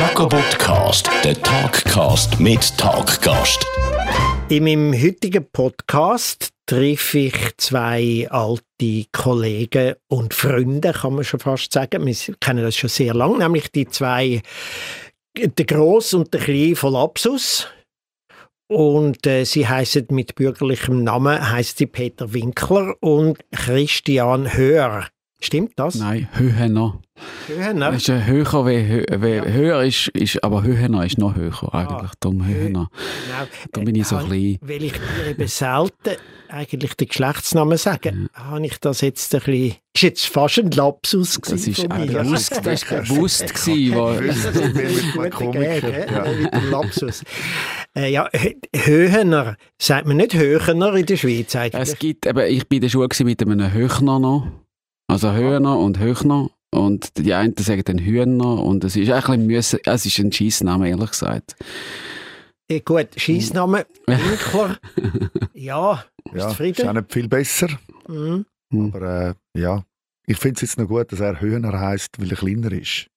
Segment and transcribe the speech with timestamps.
[0.00, 3.66] Jacobotcast, der Talkcast mit Talkgast.
[4.48, 11.74] In meinem heutigen Podcast treffe ich zwei alte Kollegen und Freunde, kann man schon fast
[11.74, 12.06] sagen.
[12.06, 14.40] Wir kennen das schon sehr lange, nämlich die zwei,
[15.36, 17.68] der Gross und der Klein von Lapsus.
[18.70, 25.08] Und äh, sie heißen mit bürgerlichem Namen heißt sie Peter Winkler und Christian Höher.
[25.42, 25.94] Stimmt das?
[25.94, 27.00] Nein, Höhener.
[27.48, 29.44] Höher, ist äh, höher wie, hö wie Ja.
[29.44, 32.10] höher ist, ist, aber Höhener ist noch höher eigentlich.
[32.20, 32.88] Darum Höhener.
[32.90, 33.48] Genau.
[33.72, 34.58] Da bin ich so Äh, klein.
[34.62, 36.16] Weil ich dir eben selten
[36.48, 39.74] eigentlich den Geschlechtsnamen sage, habe ich das jetzt ein bisschen...
[39.94, 42.06] Ist jetzt fast ein Lapsus Das gewesen ist von auch mir.
[42.06, 44.72] bewusst, das ist bewusst gewesen, wo, Das ein
[45.22, 46.32] mit Komiker, ja.
[46.32, 47.22] mit dem Lapsus.
[47.96, 51.82] Äh, ja, Hö- Höhener, sagt man nicht Höhener in der Schweiz eigentlich?
[51.82, 54.46] es gibt, eben, ich bin in der Schule mit einem Höchner noch.
[55.10, 56.50] Also Höhner und Höchner.
[56.72, 58.62] Und die einen sagen dann Hühner.
[58.62, 59.50] Und es ist eigentlich ein
[59.84, 61.56] es ist ein Scheissname, ehrlich gesagt.
[62.68, 64.78] Äh, gut, Scheissname, Winkler.
[65.54, 66.88] ja, Ja, ist zufrieden?
[66.88, 67.68] auch nicht viel besser.
[68.06, 68.46] Mhm.
[68.72, 68.94] Hm.
[68.94, 69.84] Aber äh, ja,
[70.26, 73.10] ich finde es jetzt noch gut, dass er Höhner heißt, weil er kleiner ist.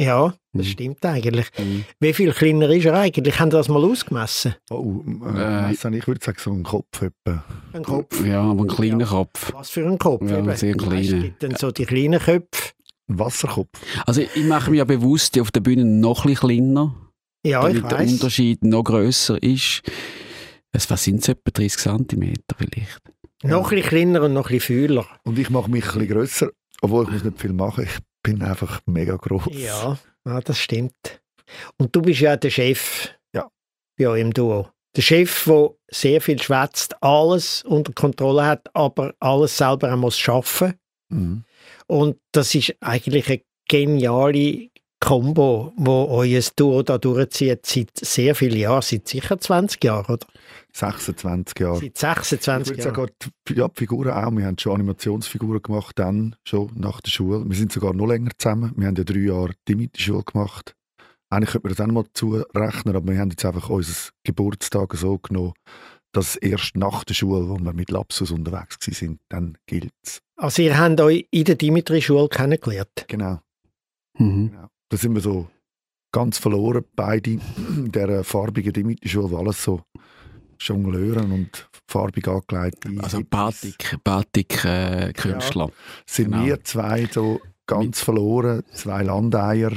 [0.00, 0.70] Ja, das Mhm.
[0.70, 1.46] stimmt eigentlich.
[1.58, 1.84] Mhm.
[2.00, 3.38] Wie viel kleiner ist er eigentlich?
[3.38, 4.54] Haben Sie das mal ausgemessen?
[4.70, 5.02] Oh,
[5.34, 7.44] äh, Äh, ich würde sagen, so ein Kopf etwa.
[7.72, 8.24] Ein Kopf?
[8.24, 9.06] Ja, aber ein kleiner Ja.
[9.06, 9.52] Kopf.
[9.52, 10.28] Was für ein Kopf?
[10.30, 10.56] Ja, eben.
[10.56, 11.00] sehr kleiner.
[11.00, 12.72] Es gibt dann so die kleinen Köpfe.
[13.08, 13.68] Ein Wasserkopf.
[14.06, 16.94] Also ich mache mir ja bewusst, auf der Bühne noch ein kleiner.
[17.44, 18.12] Ja, ich damit der weiß.
[18.12, 19.82] Unterschied noch grösser ist.
[20.72, 21.76] Es, was sind es, etwa 30
[22.08, 23.02] cm vielleicht?
[23.44, 25.06] Noch ein kleiner und noch ein fühler.
[25.24, 27.84] Und ich mache mich ein bisschen grösser, obwohl ich muss nicht viel machen.
[27.84, 29.48] Ich bin einfach mega groß.
[29.50, 31.20] Ja, ja, das stimmt.
[31.76, 33.48] Und du bist ja der Chef Ja.
[34.00, 34.68] euch im Duo.
[34.96, 40.18] Der Chef, der sehr viel schwätzt, alles unter Kontrolle hat, aber alles selber auch muss
[40.18, 40.74] schaffen.
[41.08, 41.44] Mhm.
[41.86, 44.68] Und das ist eigentlich eine geniale
[45.02, 50.26] Kombo, wo euer Duo da durchzieht seit sehr vielen Jahren, seit sicher 20 Jahren, oder?
[50.74, 51.74] 26 Jahre.
[51.80, 52.94] Seit Ich 26 würde Jahren.
[52.94, 53.12] sagen,
[53.48, 54.30] die, ja, die Figuren auch.
[54.30, 57.44] Wir haben schon Animationsfiguren gemacht, dann schon nach der Schule.
[57.48, 58.72] Wir sind sogar noch länger zusammen.
[58.76, 60.76] Wir haben ja drei Jahre Timid-Schule gemacht.
[61.30, 64.94] Eigentlich könnte man das auch noch mal zurechnen, aber wir haben jetzt einfach unser Geburtstag
[64.94, 65.54] so genommen,
[66.12, 70.20] dass erst nach der Schule, wo wir mit Lapsus unterwegs sind, dann gilt es.
[70.36, 73.06] Also ihr habt euch in der Dimitri-Schule kennengelernt.
[73.08, 73.40] Genau.
[74.16, 74.50] Mhm.
[74.50, 74.68] genau.
[74.92, 75.48] Da sind wir so
[76.14, 79.80] ganz verloren, beide in dieser farbigen Timid-Schule, wo alles so
[80.60, 85.70] Jongleuren und farbig angelegt Also Batik, Batik äh, Künstler.
[86.04, 86.44] sind Genau.
[86.44, 89.72] wir zwei so ganz verloren, zwei Landeier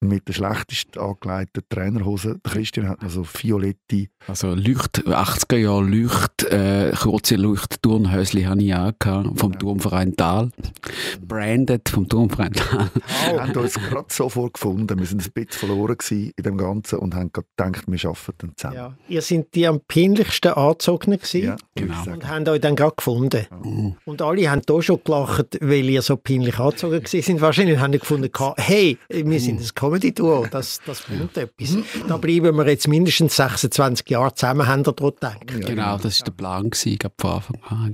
[0.00, 2.38] mit der schlechtest angelegten Trainerhose.
[2.44, 8.62] Der Christian hat noch so violette, Also Leucht, 80er Jahre Leucht, äh, kurze Leucht-Turnhösli habe
[8.62, 10.50] ich auch gehabt, vom Turmverein Tal.
[11.26, 12.90] Branded vom Turmverein Tal.
[13.32, 14.98] Wir haben uns gerade sofort gefunden.
[14.98, 18.76] Wir sind ein bisschen verloren in dem Ganzen und haben gedacht, wir arbeiten zusammen.
[18.76, 18.94] Ja.
[19.08, 22.02] Ihr seid die am peinlichsten angezogenen gewesen Ja, Genau.
[22.12, 23.46] und haben euch dann gerade gefunden.
[23.62, 23.96] Mhm.
[24.04, 27.40] Und alle haben hier schon gelacht, weil ihr so peinlich angezogen sind.
[27.40, 31.76] Wahrscheinlich haben die gefunden, hey, wir sind ein Comedy-Duo, das, das bringt etwas.
[32.08, 35.38] Da bleiben wir jetzt mindestens 26 Jahre zusammen, haben ihr daran gedacht.
[35.46, 37.92] Genau, das war der Plan, gewesen, von Anfang an.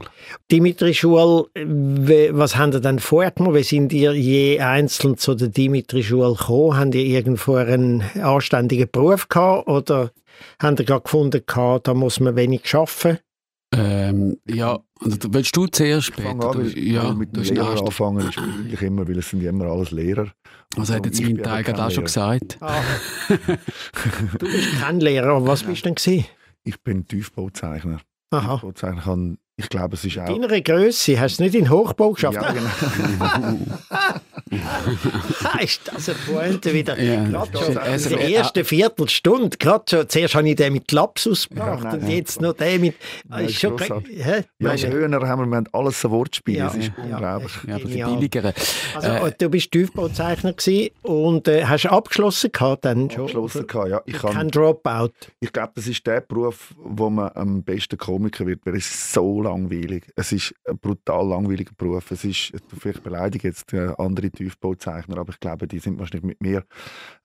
[0.50, 3.54] Dimitri-Schule, we- was habt ihr denn vorher gemacht?
[3.54, 6.76] Wie sind ihr je einzeln zu der Dimitri-Schule gekommen?
[6.78, 10.10] Habt ihr irgendwo einen anständigen Beruf gehabt oder
[10.60, 13.18] habt ihr gerade gefunden, gehabt, da muss man wenig arbeiten?
[13.74, 16.50] Ähm, ja, und willst du zuerst Ich fange später?
[16.50, 19.42] an, Du, weil, ja, weil mit den Arzt- anfangen ist eigentlich immer, weil es sind
[19.42, 20.28] ja immer alles Lehrer.
[20.76, 22.58] Also hat jetzt Ich mein Teil gerade auch schon gesagt.
[22.60, 22.80] Ah.
[23.28, 26.26] du bist kein Lehrer, was bist du denn gewesen?
[26.64, 28.00] Ich bin Tiefbauzeichner.
[28.30, 28.54] Aha.
[28.56, 30.26] Tiefbauzeichner kann, ich glaube, es ist auch...
[30.26, 32.36] Deiner Größe, hast du nicht in Hochbau geschafft?
[32.40, 33.58] Ja, genau.
[35.62, 37.00] ist das eine Pointe wieder?
[37.00, 40.72] Ja, Gerade schon also, in der äh, ersten Viertelstunde, gerade schon, zuerst habe ich den
[40.72, 42.94] mit Lapsus gebracht nein, und jetzt noch den mit...
[43.28, 44.44] Nein, ist schon, hä?
[44.58, 46.58] Ja, du, höher haben wir, wir haben alles so Wortspiele.
[46.58, 47.52] Ja, es ist ja, unglaublich.
[47.66, 48.52] Ja, aber die billigeren.
[48.94, 50.54] Also, Äh, du bist Tiefbauzeichner
[51.02, 53.22] und äh, hast abgeschlossen gehabt dann schon?
[53.22, 54.02] Abgeschlossen gehabt, ja.
[54.06, 55.12] Ich, Kein Dropout.
[55.40, 59.12] ich glaube, das ist der Beruf, wo man am besten Komiker wird, weil es ist
[59.12, 60.04] so langweilig.
[60.16, 62.10] Es ist ein brutal langweiliger Beruf.
[62.10, 66.40] Es ist, vielleicht beleidige jetzt äh, andere Tiefbauzeichner, aber ich glaube, die sind wahrscheinlich mit
[66.40, 66.64] mir.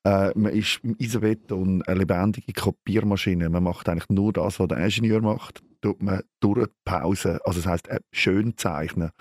[0.04, 3.50] Äh, man ist im Isobeton eine lebendige Kopiermaschine.
[3.50, 5.62] Man macht eigentlich nur das, was der Ingenieur macht.
[5.82, 7.40] Tut man durchpausen.
[7.44, 9.12] Also das heisst, äh, schön zeichnen.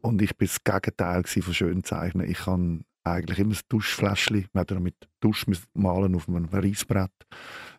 [0.00, 2.28] Und ich bin das Gegenteil von schön zeichnen.
[2.28, 7.10] Ich kann eigentlich immer das Duschfläschchen, man hat ja mit Dusch malen auf einem Reissbrett.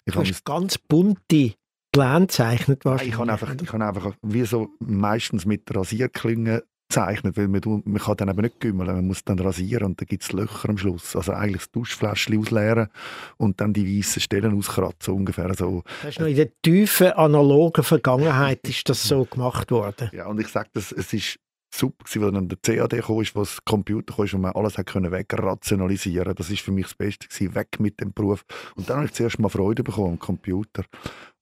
[0.06, 1.54] Ich Du hast ganz bunte
[1.92, 3.14] Pläne gezeichnet Nein, wahrscheinlich.
[3.14, 7.62] ich habe einfach, ich habe einfach wie so meistens mit der Rasierklinge zeichnet, weil man,
[7.86, 10.70] man kann dann eben nicht gümmeln, man muss dann rasieren und dann gibt es Löcher
[10.70, 11.16] am Schluss.
[11.16, 12.90] Also eigentlich das Duschfläschchen ausleeren
[13.38, 15.84] und dann die weißen Stellen auskratzen, ungefähr so.
[16.02, 20.10] Das ist noch in der tiefen analogen Vergangenheit ist das so gemacht worden.
[20.14, 21.40] Ja, und ich sage das, es ist
[21.72, 24.54] super gewesen, weil dann der CAD kam, ist, wo das Computer kam, ist und man
[24.54, 26.34] alles hat können wegrationalisieren.
[26.36, 28.44] Das ist für mich das Beste gewesen, weg mit dem Beruf.
[28.76, 30.84] Und dann habe ich zuerst mal Freude bekommen am Computer.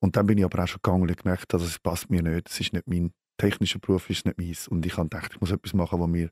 [0.00, 2.50] Und dann bin ich aber auch schon gegangen und gemerkt, dass es passt mir nicht.
[2.50, 4.68] Es ist nicht mein technischer Beruf, ist nicht meins.
[4.68, 6.30] Und ich habe gedacht, ich muss etwas machen, wo mir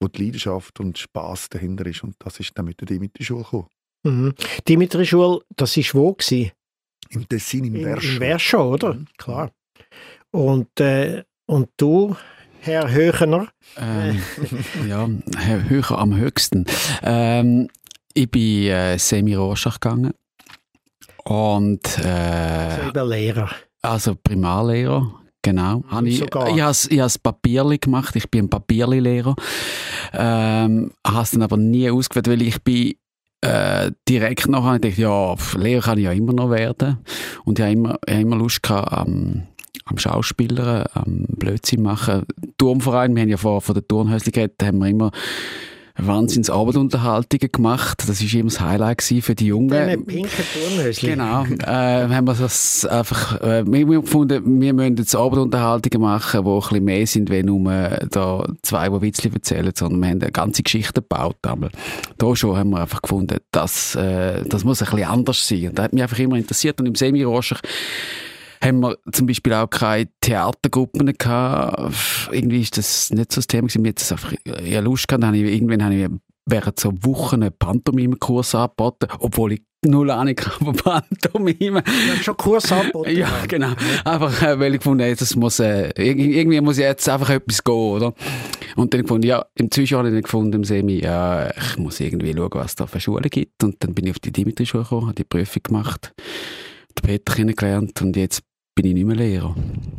[0.00, 2.02] wo die Leidenschaft und Spaß dahinter ist.
[2.02, 3.68] Und das ist dann mit der Dimitri-Schule gekommen.
[4.02, 4.34] Mhm.
[4.66, 6.52] Dimitri-Schule, das ist wo gewesen?
[7.10, 8.08] Im Tessin, im Verscho.
[8.12, 8.94] in Verscho, oder?
[8.94, 9.06] Mhm.
[9.18, 9.50] Klar.
[10.30, 12.16] Und, äh, und du,
[12.60, 14.22] Herr Höchener, Ähm,
[14.88, 16.64] ja, Herr höher am höchsten.
[17.02, 17.68] Ähm,
[18.14, 20.14] ich bin äh, Semi-Rorschach gegangen.
[21.24, 23.50] Und so äh, über Lehrer.
[23.82, 25.84] also Primarlehrer, genau.
[25.88, 26.52] Habe ich ich habe
[26.90, 29.34] ich has Papierli gemacht, ich bin ein Papierli-Lehrer.
[30.12, 32.94] Ähm, habe es dann aber nie ausgewählt, weil ich bin
[33.42, 36.98] äh, direkt nachher gedacht, ja, pf, Lehrer kann ich ja immer noch werden.
[37.44, 39.46] Und ich habe immer, ich habe immer Lust gehabt, am,
[39.84, 42.24] am Schauspielern, am Blödsinn machen.
[42.58, 45.10] Turmverein, wir haben ja vor, von der Turnhäusli geredet, haben wir immer
[46.06, 48.04] wahnsinns Abendunterhaltungen gemacht.
[48.06, 49.68] Das war immer das Highlight für die Jungen.
[49.68, 51.08] Deine pinken Turnhöschen.
[51.08, 56.44] Genau, äh, haben wir das einfach, äh, wir wir gefunden, wir müssen jetzt Abendunterhaltungen machen,
[56.44, 57.72] die ein bisschen mehr sind, wenn nur
[58.10, 61.36] da zwei, die Witzli erzählen, sondern wir haben eine ganze Geschichte gebaut.
[61.42, 61.70] Aber
[62.18, 65.68] da schon haben wir einfach gefunden, das, äh, das muss ein bisschen anders sein.
[65.68, 66.80] Und das hat mich einfach immer interessiert.
[66.80, 67.60] Und im Semi-Roschach
[68.62, 72.28] haben wir zum Beispiel auch keine Theatergruppen gehabt.
[72.30, 73.82] Irgendwie ist das nicht so das Thema gewesen.
[73.82, 75.22] Mir hat einfach eher Lust gehabt.
[75.22, 76.08] Dann habe ich, irgendwann habe ich
[76.46, 81.82] während so Wochen einen Pantomime-Kurs angeboten, obwohl ich null Ahnung von Pantomime.
[82.22, 83.16] Schon Kurs angeboten.
[83.16, 83.72] Ja, genau.
[84.04, 87.74] Einfach, äh, weil ich gefunden habe, das muss, äh, irgendwie, muss jetzt einfach etwas gehen,
[87.74, 88.14] oder?
[88.76, 92.34] Und dann gefunden, ja, im Zwischenjahr habe ich gefunden, im Semi, ja, ich muss irgendwie
[92.34, 93.62] schauen, was da für Schulen gibt.
[93.64, 96.12] Und dann bin ich auf die Dimitri-Schule gekommen, habe die Prüfung gemacht,
[96.98, 98.42] den Peter kennengelernt und jetzt
[98.82, 99.54] bin ich nicht mehr Lehrer.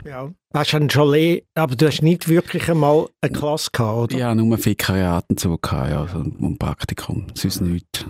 [0.05, 0.31] Ja.
[0.53, 4.17] Hast du schon Le aber du hast nicht wirklich einmal eine Klasse gehabt, oder?
[4.17, 8.05] Ich habe nur Vikariaten zu gehabt, ja, so ein Praktikum, sonst nichts.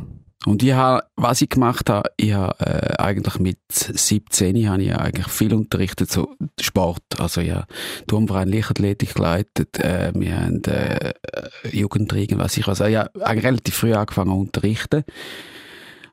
[0.45, 4.95] Und ich habe, was ich gemacht habe, ich habe äh, eigentlich mit 17 habe ich
[4.95, 6.29] eigentlich viel unterrichtet, so
[6.59, 7.03] Sport.
[7.19, 7.65] Also ja,
[8.07, 11.13] Turmverein Leichtathletik geleitet, äh, wir haben äh,
[11.69, 15.03] Jugendring, was ich also, ja, eigentlich relativ früh angefangen zu unterrichten.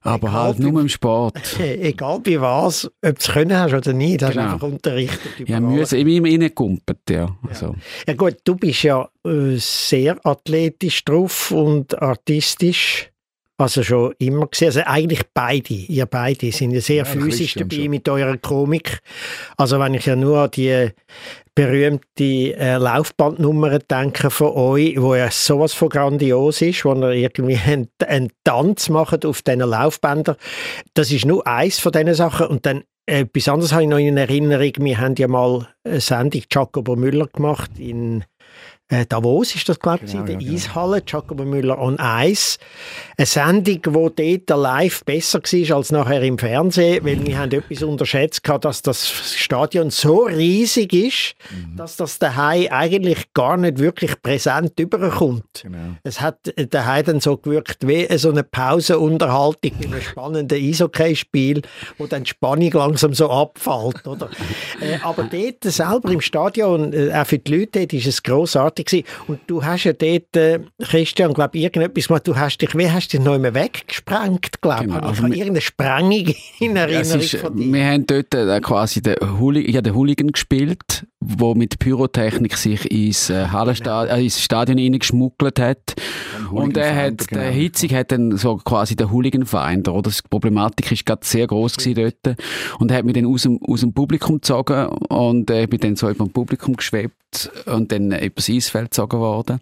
[0.03, 1.39] Aber Egal, halt nur im Sport.
[1.61, 4.53] Egal bei was, ob du es können hast oder nicht, hast du Genau.
[4.55, 5.49] einfach unterrichtet.
[5.49, 7.37] Ja, müssen, immer reingekumpelt, ja.
[7.49, 7.75] Also,
[8.07, 13.11] Ja gut, du bist ja äh, sehr athletisch drauf und artistisch.
[13.61, 14.69] Also schon immer gesehen.
[14.69, 17.89] Also eigentlich beide, ihr beide sind ja sehr Ja, physisch dabei schon.
[17.91, 19.01] mit eurer Komik.
[19.57, 20.91] Also wenn ich ja nur an die
[21.59, 27.59] berühmte äh, Laufbandnummer denke von euch, wo ja sowas von grandios ist, wo ihr irgendwie
[27.67, 30.37] einen, einen Tanz macht auf diesen Laufbändern.
[30.95, 32.47] Das ist nur eins von diesen Sachen.
[32.47, 34.71] Und dann äh, etwas anderes habe ich noch in Erinnerung.
[34.79, 38.23] Wir haben ja mal eine Sendung Jacobo Müller gemacht in
[38.89, 40.55] äh, Davos ist das, glaube ich, Genau, in der ja, genau.
[40.55, 42.59] Eishalle, Jacobo Müller on Ice.
[43.17, 47.83] Eine Sendung, wo dort live besser war als nachher im Fernsehen, weil wir haben etwas
[47.83, 51.77] unterschätzt, dass das Stadion so riesig ist, Mhm.
[51.77, 55.63] dass das daheim eigentlich gar nicht wirklich präsent überkommt.
[55.63, 55.97] Genau.
[56.03, 61.63] Es hat äh, daheim dann so gewirkt wie so eine Pausenunterhaltung in einem spannenden Eishockey-Spiel,
[61.99, 64.31] wo dann die Spannung langsam so abfällt, oder?
[64.81, 68.23] äh, aber dort selber im Stadion, äh, auch für die Leute dort, ist es
[68.85, 69.07] grossartig gewesen.
[69.27, 72.91] Und du hast ja dort, äh, Christian, glaube ich, irgendetwas gemacht, du hast dich, wie
[72.91, 75.03] hast du dich noch immer weggesprengt, glaube Genau, ich.
[75.05, 77.73] also ich wir- irgendeine Sprengung in Erinnerung ist, von dir.
[77.73, 82.57] wir haben dort äh, quasi den Hooli ich habe den Hooligan gespielt, wo mit Pyrotechnik
[82.57, 85.95] sich ins, äh, Hallenstadion, äh, ins Stadion reingeschmuggelt hat.
[86.51, 87.43] Und er hat, genau.
[87.43, 90.11] der Hitzig hat dann so quasi den Hooligan-Finder, oder?
[90.11, 92.39] Die Problematik ist gerade sehr groß gewesen dort.
[92.79, 95.81] Und er hat mich dann aus dem, aus dem Publikum gezogen und äh, ich bin
[95.81, 99.61] dann so über dem Publikum geschwebt und dann äh, übers Eisfeld gezogen worden.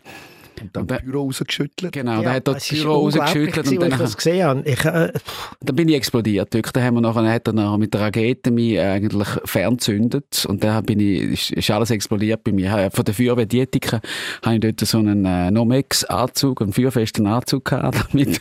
[0.61, 1.93] Und dann Und der- Büro rausgeschüttelt.
[1.93, 4.63] Genau, der hat ist Pyro unglaublich rausgeschüttelt und dann ich das gesehen habe.
[4.65, 5.13] Ich, äh,
[5.61, 6.53] dann bin ich explodiert.
[6.55, 6.73] Wirklich.
[6.73, 10.85] Dann haben wir nachher, hat er nachher mit der Rakete mich eigentlich fernzündet und dann
[10.85, 12.71] bin ich, ist, ist alles explodiert bei mir.
[12.71, 14.01] Habe Von der Feuerwehr Dietika
[14.45, 18.41] habe ich dort so einen äh, Nomex-Anzug, einen feuerfesten Anzug gehabt, damit,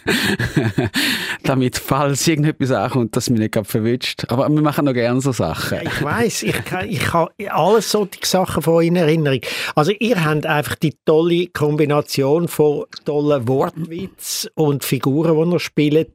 [1.44, 4.26] damit, falls irgendetwas ankommt, dass mich nicht gerade verwünscht.
[4.30, 5.78] Aber wir machen noch gerne so Sachen.
[5.78, 9.40] Ja, ich weiß, ich, kann- ich habe alles solche Sachen von euch in Erinnerung.
[9.76, 12.05] Also ihr habt einfach die tolle Kombination
[12.48, 16.10] von tollen Wortwitz und Figuren, die ihr spielt.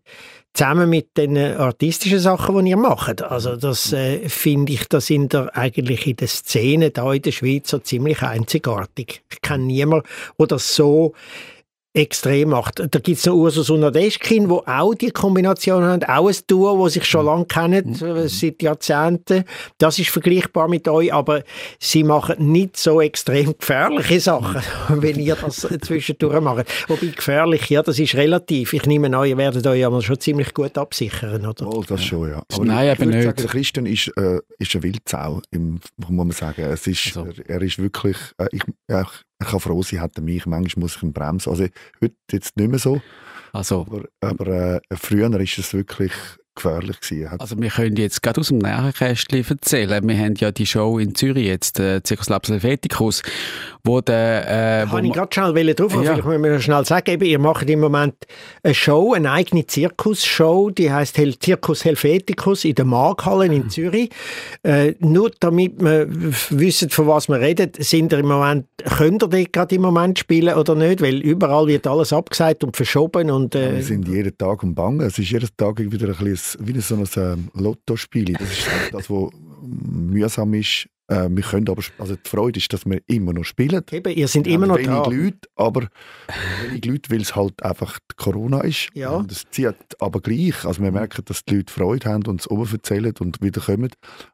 [0.53, 3.23] zusammen mit den artistischen Sachen, die ihr macht.
[3.23, 7.33] Also das äh, finde ich, da sind ihr eigentlich in der Szene da in der
[7.33, 9.23] Schweiz so ziemlich einzigartig.
[9.31, 10.07] Ich kenne niemanden,
[10.39, 11.13] der das so
[11.93, 12.79] extrem macht.
[12.79, 16.79] Da gibt es noch Ursus und Nadeschkin, wo auch die Kombination haben, auch ein Duo,
[16.79, 18.29] wo sich schon lange kennen, mhm.
[18.29, 19.45] seit Jahrzehnten.
[19.79, 21.43] Das ist vergleichbar mit euch, aber
[21.81, 24.63] sie machen nicht so extrem gefährliche Sachen,
[25.03, 26.67] wenn ihr das zwischendurch macht.
[26.89, 28.73] Wobei gefährlich, ja, das ist relativ.
[28.73, 31.67] Ich nehme an, ihr werdet euch aber schon ziemlich gut absichern, oder?
[31.67, 32.43] Oh, das schon, ja.
[32.53, 36.11] Aber Nein, ich, ich würde sagen, der Christian ist, äh, ist ein Wildsau, im, muss
[36.11, 36.63] man sagen.
[36.63, 37.27] Es ist, also.
[37.27, 39.05] er, er, ist wirklich, äh, ich, ja,
[39.41, 40.47] ich kann froh sein, hat er mich.
[40.47, 41.51] Manchmal muss ich ihn bremsen.
[41.51, 41.65] Also
[42.01, 43.01] heute jetzt nicht mehr so.
[43.53, 43.87] Also.
[43.89, 46.13] Aber, aber äh, früher ist es wirklich
[46.55, 47.41] gefährlich gewesen.
[47.41, 50.07] Also wir können jetzt gerade aus dem Nährkästchen erzählen.
[50.07, 53.23] Wir haben ja die Show in Zürich jetzt, äh, Circus Labs Helveticus,
[53.85, 54.83] wo der...
[54.83, 56.01] Äh, Kann ich gerade schnell drauf, ja.
[56.01, 58.15] vielleicht müssen wir schnell sagen, eben, ihr macht im Moment
[58.63, 63.71] eine Show, eine eigene Zirkusshow, die heißt Hel Circus Helveticus in der Markhalle in mhm.
[63.71, 64.11] Zürich.
[64.63, 66.07] Äh, nur damit wir
[66.51, 70.19] wissen, von was wir reden, sind ihr im Moment, könnt ihr dort gerade im Moment
[70.19, 71.01] spielen oder nicht?
[71.01, 73.55] Weil überall wird alles abgesagt und verschoben und...
[73.55, 75.01] Äh, wir sind jeden Tag am Bangen.
[75.01, 78.33] Es ist jeden Tag wieder ein bisschen wie so ein Lottospiel.
[78.33, 79.31] Das ist das, was
[79.63, 80.89] mühsam ist.
[81.11, 83.83] Äh, wir können aber, also die Freude ist, dass wir immer noch spielen.
[83.91, 85.05] Eben, ihr seid immer noch wenig da.
[85.05, 85.89] Leute, aber
[86.69, 88.89] wenig Leute, weil es halt einfach Corona ist.
[88.95, 89.11] Ja.
[89.11, 90.65] Und es zieht aber gleich.
[90.65, 93.91] Also wir merken, dass die Leute Freude haben und es oben erzählen und wieder kommen.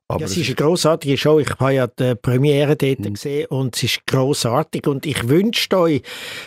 [0.09, 1.41] Aber ja, es ist eine grossartige Show.
[1.41, 3.15] Ich habe ja die Premiere dort mhm.
[3.15, 4.87] gesehen und es ist grossartig.
[4.87, 6.03] Und ich wünsche euch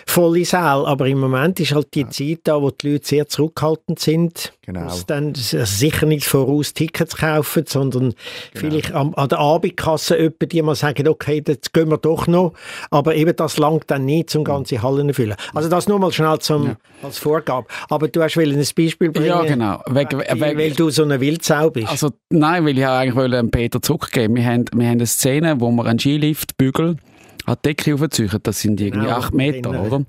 [0.05, 2.09] volle Saal, aber im Moment ist halt die ja.
[2.09, 4.53] Zeit da, wo die Leute sehr zurückhaltend sind.
[4.61, 4.95] Genau.
[5.07, 8.15] Dann sicher nicht voraus Tickets kaufen, sondern genau.
[8.53, 12.53] vielleicht an, an der Abendkasse jemanden, die mal sagen, okay, jetzt gehen wir doch noch.
[12.91, 15.35] Aber eben das langt dann nicht, um ganze Hallen zu füllen.
[15.53, 16.77] Also das nur mal schnell zum, ja.
[17.01, 17.67] als Vorgabe.
[17.89, 19.27] Aber du hast ein Beispiel bringen.
[19.27, 19.81] Ja, genau.
[19.87, 21.89] Weg, weil, weil du so eine Wildsau bist.
[21.89, 24.35] Also nein, weil ich eigentlich wollte Peter zurückgeben.
[24.35, 26.99] Wir haben, wir haben eine Szene, wo wir einen Skilift bügeln,
[27.45, 28.29] an die Decke aufziehen.
[28.43, 30.05] Das sind irgendwie genau, acht Meter, oder?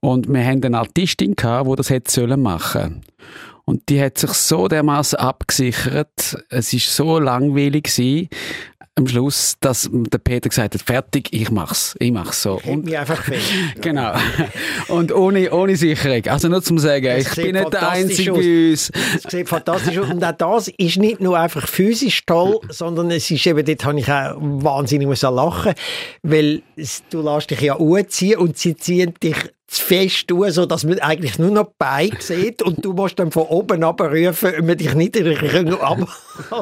[0.00, 3.02] Und wir haben eine Artistin gehabt, die das hätte sollen machen.
[3.64, 6.36] Und die hat sich so dermaßen abgesichert.
[6.48, 8.28] Es ist so langweilig gewesen
[8.94, 12.60] am Schluss, dass der Peter gesagt hat, fertig, ich mach's, ich mach's so.
[12.64, 13.46] Und mich einfach fest.
[13.80, 14.12] genau.
[14.88, 16.26] Und ohne, ohne Sicherung.
[16.26, 18.92] Also nur zum sagen, das ich bin nicht der Einzige bei uns.
[19.16, 20.10] Es sieht fantastisch aus.
[20.10, 23.98] Und auch das ist nicht nur einfach physisch toll, sondern es ist eben, dort habe
[23.98, 25.74] ich auch wahnsinnig lachen
[26.22, 26.62] weil
[27.10, 29.36] du lässt dich ja anziehen und sie ziehen dich
[29.72, 33.18] zu fest tun, so dass man eigentlich nur noch die Beine sieht und du musst
[33.18, 35.16] dann von oben abrufen, wenn man dich nicht
[35.80, 35.98] ab,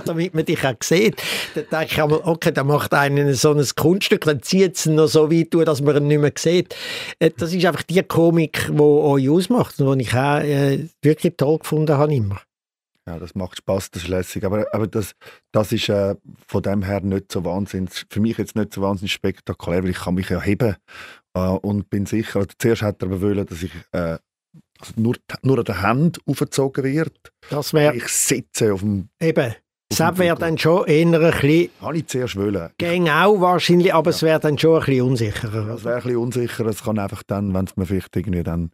[0.05, 1.21] damit man dich auch sieht.
[1.55, 5.09] Dann denke ich einmal, okay, dann macht einer so ein Kunststück, dann zieht es noch
[5.09, 6.76] so weit durch, dass man ihn nicht mehr sieht.
[7.19, 11.35] Äh, das ist einfach die Komik, die euch ausmacht und die ich auch äh, wirklich
[11.37, 12.40] toll gefunden habe immer.
[13.07, 14.45] Ja, das macht Spaß, das ist lässig.
[14.45, 15.17] Aber, aber das,
[15.50, 16.14] das ist äh,
[16.47, 19.99] von dem her nicht so wahnsinnig, für mich jetzt nicht so wahnsinnig spektakulär, weil ich
[19.99, 20.76] kann mich ja heben
[21.34, 24.18] äh, und bin sicher, also zuerst hat er aber wollen, dass ich äh,
[24.80, 27.32] also nur, nur an der Hand aufgezogen wird.
[27.50, 27.94] Das wäre...
[27.94, 29.08] Ich sitze auf dem...
[29.20, 29.54] Eben.
[29.90, 31.70] Das wäre dann schon eher ein bisschen...
[31.80, 32.70] Habe ich zuerst wollen.
[32.78, 34.16] Ging auch wahrscheinlich, aber ja.
[34.16, 35.75] es wäre dann schon ein bisschen unsicherer.
[35.75, 36.68] Es wäre ein bisschen unsicherer.
[36.68, 38.70] Es kann einfach dann, wenn es mir vielleicht irgendwie dann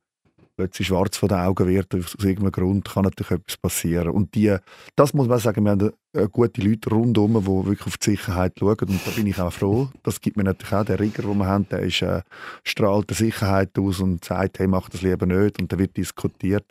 [0.56, 4.10] plötzlich schwarz vor den Augen wird, aus irgendeinem Grund, kann natürlich etwas passieren.
[4.10, 4.56] Und die,
[4.96, 8.54] das muss man sagen, wir haben äh, gute Leute rundherum, die wirklich auf die Sicherheit
[8.58, 9.88] schauen und da bin ich auch froh.
[10.02, 12.22] Das gibt mir natürlich auch, der Rigger, den wir haben, der ist, äh,
[12.64, 16.64] strahlt die Sicherheit aus und sagt, hey, mach das lieber nicht und da wird diskutiert.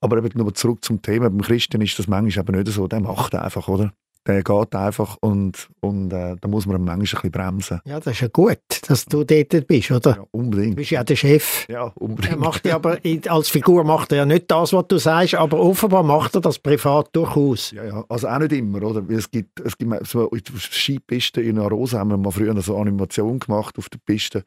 [0.00, 3.00] Aber eben nochmal zurück zum Thema, beim Christen ist das manchmal eben nicht so, der
[3.00, 3.92] macht einfach, oder?
[4.28, 7.80] Der geht einfach und, und äh, da muss man manchmal ein bisschen bremsen.
[7.86, 10.16] Ja, das ist ja gut, dass du dort bist, oder?
[10.16, 10.72] Ja, unbedingt.
[10.72, 11.66] Du bist ja der Chef.
[11.68, 12.34] Ja, unbedingt.
[12.34, 15.58] Er macht ja aber, als Figur macht er ja nicht das, was du sagst, aber
[15.58, 17.70] offenbar macht er das privat durchaus.
[17.70, 19.02] Ja, ja, also auch nicht immer, oder?
[19.08, 22.60] Es gibt, es gibt so auf der Skipiste in Arosa haben wir mal früher eine
[22.60, 24.44] so Animation gemacht auf der Piste.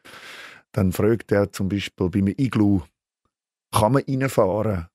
[0.73, 2.81] Dann fragt er zum Beispiel bei einem Iglu,
[3.71, 4.87] kann man reinfahren?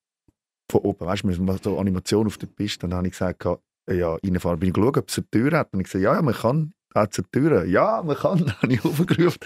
[0.71, 2.89] Von oben, weißt du, wir haben so Animation auf der Piste.
[2.89, 3.45] Dann habe ich gesagt,
[3.89, 4.59] ja, reinfahren.
[4.59, 5.73] Bin ich geschaut, ob es eine Tür hat.
[5.73, 6.73] Und ich gesagt, ja, ja, man kann.
[6.95, 7.65] Hat es eine Tür?
[7.67, 8.39] Ja, man kann.
[8.47, 9.39] Dann habe ich aufgerufen.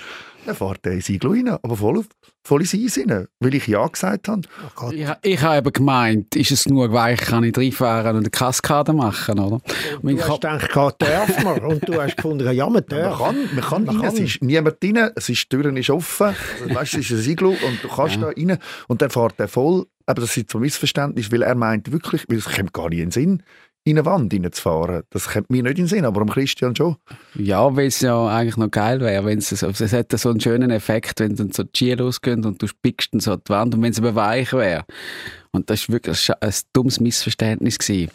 [0.46, 2.06] Dann fährt der ins Iglo rein, aber voll, auf,
[2.44, 4.42] voll ins Eis rein, weil ich Ja gesagt habe.
[4.80, 8.30] Oh ich, ich habe eben gemeint, ist es nur weich, kann ich reinfahren und eine
[8.30, 9.60] Kaskade machen, oder?
[10.00, 11.58] Und du hast gedacht, darf man?
[11.70, 13.20] Und du hast gefunden, ja, man darf.
[13.20, 14.14] Ja, man kann, man kann man rein, kann.
[14.14, 16.34] es ist niemand rein, es ist, die Tür ist offen,
[16.68, 18.22] weißt, es ist ein Iglo und du kannst ja.
[18.22, 21.54] da rein und dann fährt er voll, aber das ist so ein Missverständnis, weil er
[21.54, 23.42] meint wirklich, weil es kommt gar nicht in den Sinn,
[23.90, 25.02] in eine Wand reinzufahren.
[25.10, 26.96] Das kommt mir nicht in den Sinn, aber am Christian schon.
[27.34, 30.70] Ja, weil es ja eigentlich noch geil wäre, wenn es, es hat so einen schönen
[30.70, 33.82] Effekt, wenn dann so die Ski losgehen und du spickst dann so die Wand und
[33.82, 34.84] wenn es aber weich wäre.
[35.52, 37.78] Und das war wirklich ein dummes Missverständnis.
[37.78, 38.10] Gewesen.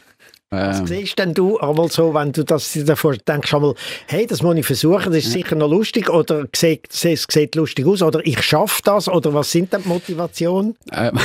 [0.52, 0.88] Was ähm.
[0.88, 3.74] siehst denn du einmal so, wenn du das davor denkst, einmal,
[4.08, 7.86] hey, das muss ich versuchen, das ist sicher noch lustig oder sieht, es sieht lustig
[7.86, 10.76] aus oder ich schaffe das oder was sind denn die Motivationen?
[10.92, 11.18] Ähm.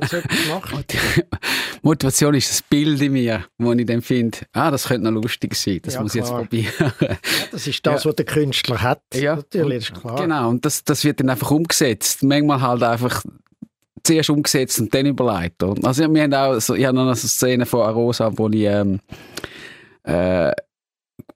[1.82, 5.54] Motivation ist das Bild in mir, wo ich dann finde, ah, das könnte noch lustig
[5.54, 6.72] sein, das ja, muss ich jetzt probieren.
[7.00, 7.16] ja,
[7.50, 8.08] das ist das, ja.
[8.08, 9.36] was der Künstler hat, ja.
[9.36, 10.16] natürlich, ist klar.
[10.16, 12.22] Genau, und das, das wird dann einfach umgesetzt.
[12.22, 13.24] Manchmal halt einfach
[14.08, 15.62] zuerst umgesetzt und dann überlegt.
[15.62, 19.00] Also wir haben auch so, ich habe noch eine Szene von Arosa, wo ich ähm,
[20.04, 20.52] äh,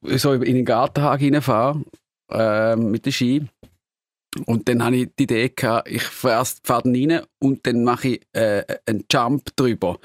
[0.02, 1.82] so in den Gartenhag reinfahre
[2.30, 3.42] äh, mit dem Ski.
[4.46, 8.22] Und dann habe ich die Idee gehabt, ich fahre dann rein und dann mache ich
[8.32, 9.98] äh, einen Jump drüber.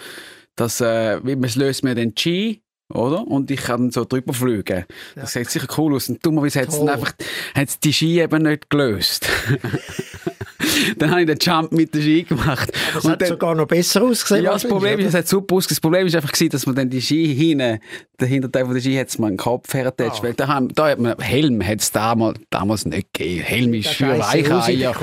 [0.55, 2.61] Das, äh, man löst mir den Ski
[2.93, 3.27] oder?
[3.27, 4.85] Und ich kann so drüber fliegen.
[5.15, 5.21] Ja.
[5.21, 6.09] Das sieht sicher cool aus.
[6.09, 7.13] Und dummerweise hat es einfach
[7.53, 9.27] hat's die Ski eben nicht gelöst.
[10.97, 12.71] dann habe ich den Jump mit der Ski gemacht.
[12.89, 14.43] Aber es und hat dann, sogar noch besser ausgesehen.
[14.43, 15.75] Ja, das Problem ist, es hat super ausgesehen.
[15.75, 17.79] Das Problem ist einfach gewesen, dass man dann die Ski hinten,
[18.19, 20.19] der von der Ski hat mal den Kopf hergetatscht.
[20.19, 20.23] Ah.
[20.23, 23.43] Weil da, haben, da hat man, Helm hat es damals, damals nicht gegeben.
[23.43, 24.95] Helm ist für Weicheier.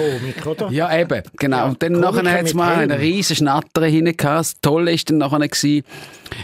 [0.71, 1.57] Ja, eben, genau.
[1.57, 4.41] Ja, und dann nachher hat es mal einen riesen Schnatter hinten gehabt.
[4.41, 5.85] Das Tolle ist dann nachher gewesen,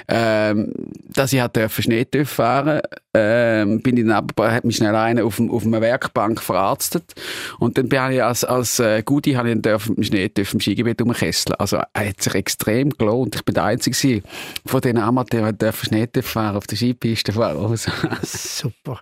[0.08, 0.72] ähm,
[1.08, 2.80] dass ich halt Schnee fahren
[3.12, 7.14] ähm, bin ich dann aber, hat mich schnell einer auf, auf einer Werkbank verarztet
[7.58, 11.02] und dann bin ich als, als äh, Gudi habe ich dann mit Schnee dem Skigebiet
[11.02, 11.56] umkesseln.
[11.58, 13.34] Also er hat sich extrem gelohnt.
[13.34, 14.22] Ich bin der Einzige
[14.64, 17.76] von den Amateuren, die Schnee fahren auf der Skipiste fahren.
[18.22, 19.00] Super.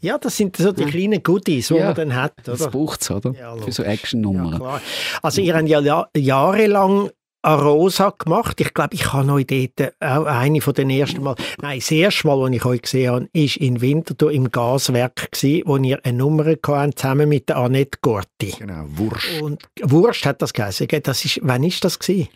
[0.00, 2.34] Ja, das sind so die kleinen Goodies, die ja, man dann hat.
[2.46, 2.56] Oder?
[2.56, 3.32] Das braucht es, oder?
[3.32, 4.60] Ja, Für so Action-Nummern.
[4.60, 4.80] Ja,
[5.22, 7.10] also ihr habt ja jahrelang
[7.42, 8.60] Arosa gemacht.
[8.60, 12.26] Ich glaube, ich habe euch dort auch eine von den ersten Mal, nein, das erste
[12.26, 16.18] Mal, als ich euch gesehen habe, ist in Winterthur im Gaswerk gewesen, wo ihr eine
[16.18, 18.54] Nummer hatten, zusammen mit der Annette Gorti.
[18.58, 19.40] Genau, Wurst.
[19.40, 20.88] Und Wurst hat das geheißen.
[21.02, 22.28] Das ist, wann ist das gewesen?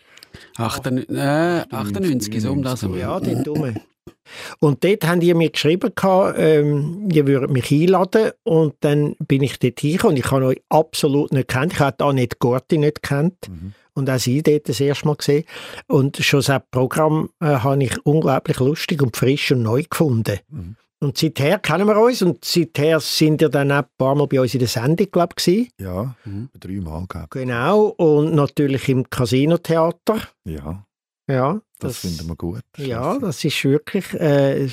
[0.57, 2.81] 98, äh, 98 so um das.
[2.81, 3.75] Ja, den dumme.
[4.59, 5.91] Und dort haben die mir geschrieben,
[6.37, 10.61] ähm, ihr würdet mich einladen und dann bin ich dort hingekommen und ich habe euch
[10.69, 11.73] absolut nicht kennt.
[11.73, 13.49] Ich habe Annette Gorti nicht kennt.
[13.49, 15.43] Mhm und auch sie dort das erste Mal gesehen.
[15.87, 20.39] Und schon das Programm äh, habe ich unglaublich lustig und frisch und neu gefunden.
[20.49, 20.75] Mhm.
[20.99, 24.39] Und seither kennen wir uns und seither sind ihr dann auch ein paar Mal bei
[24.39, 25.69] uns in der Sendung, glaube ich.
[25.77, 26.49] Ja, mhm.
[26.57, 27.05] dreimal.
[27.29, 30.21] Genau, und natürlich im Casino-Theater.
[30.45, 30.85] Ja.
[31.27, 32.63] Ja, das, das finden wir gut.
[32.77, 34.67] Ja, das ist wirklich äh,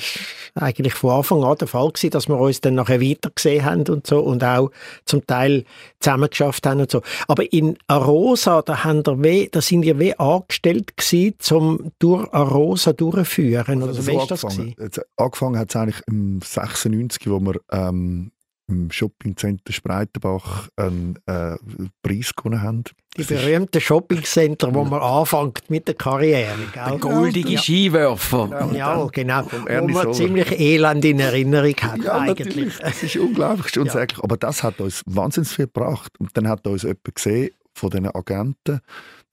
[0.55, 3.87] eigentlich von Anfang an der Fall gewesen, dass wir uns dann nachher weiter gesehen haben
[3.87, 4.69] und so und auch
[5.05, 5.63] zum Teil
[5.99, 7.01] zusammen geschafft haben und so.
[7.29, 12.91] Aber in Arosa, da, haben wir da sind wir wie angestellt gewesen, zum durch Arosa
[12.91, 13.83] durchführen.
[13.83, 14.75] Also, wie ist das gewesen?
[15.15, 18.31] Angefangen hat es eigentlich im 96, wo wir ähm,
[18.67, 21.57] im Shoppingcenter Spreitenbach einen äh,
[22.01, 22.83] Preis gewonnen haben.
[23.17, 26.55] Die berühmten Shoppingcenter, wo man anfängt mit der Karriere.
[26.73, 26.83] Gell?
[26.85, 27.59] Der goldige ja.
[27.59, 28.47] Skiwerfer.
[28.49, 29.45] Ja, ja genau.
[29.51, 32.73] Wo man ziemlich elend in Erinnerung hat ja, eigentlich.
[32.79, 34.17] Es ist unglaublich unsäglich.
[34.17, 34.23] Ja.
[34.23, 36.13] Aber das hat uns wahnsinnig viel gebracht.
[36.19, 38.79] Und dann hat uns jemand gesehen von diesen Agenten,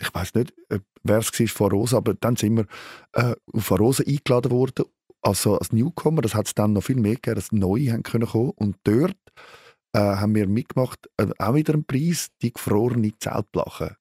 [0.00, 0.54] ich weiß nicht,
[1.02, 2.66] wer es war von Rosa, aber dann sind wir
[3.12, 4.84] äh, auf Rosa eingeladen worden
[5.22, 8.26] also als Newcomer, das hat es dann noch viel mehr gegeben, dass neue haben können
[8.26, 8.50] kommen.
[8.50, 9.16] Und dort
[9.92, 13.96] äh, haben wir mitgemacht, äh, auch wieder einen Preis, die gefrorene Zeltplache.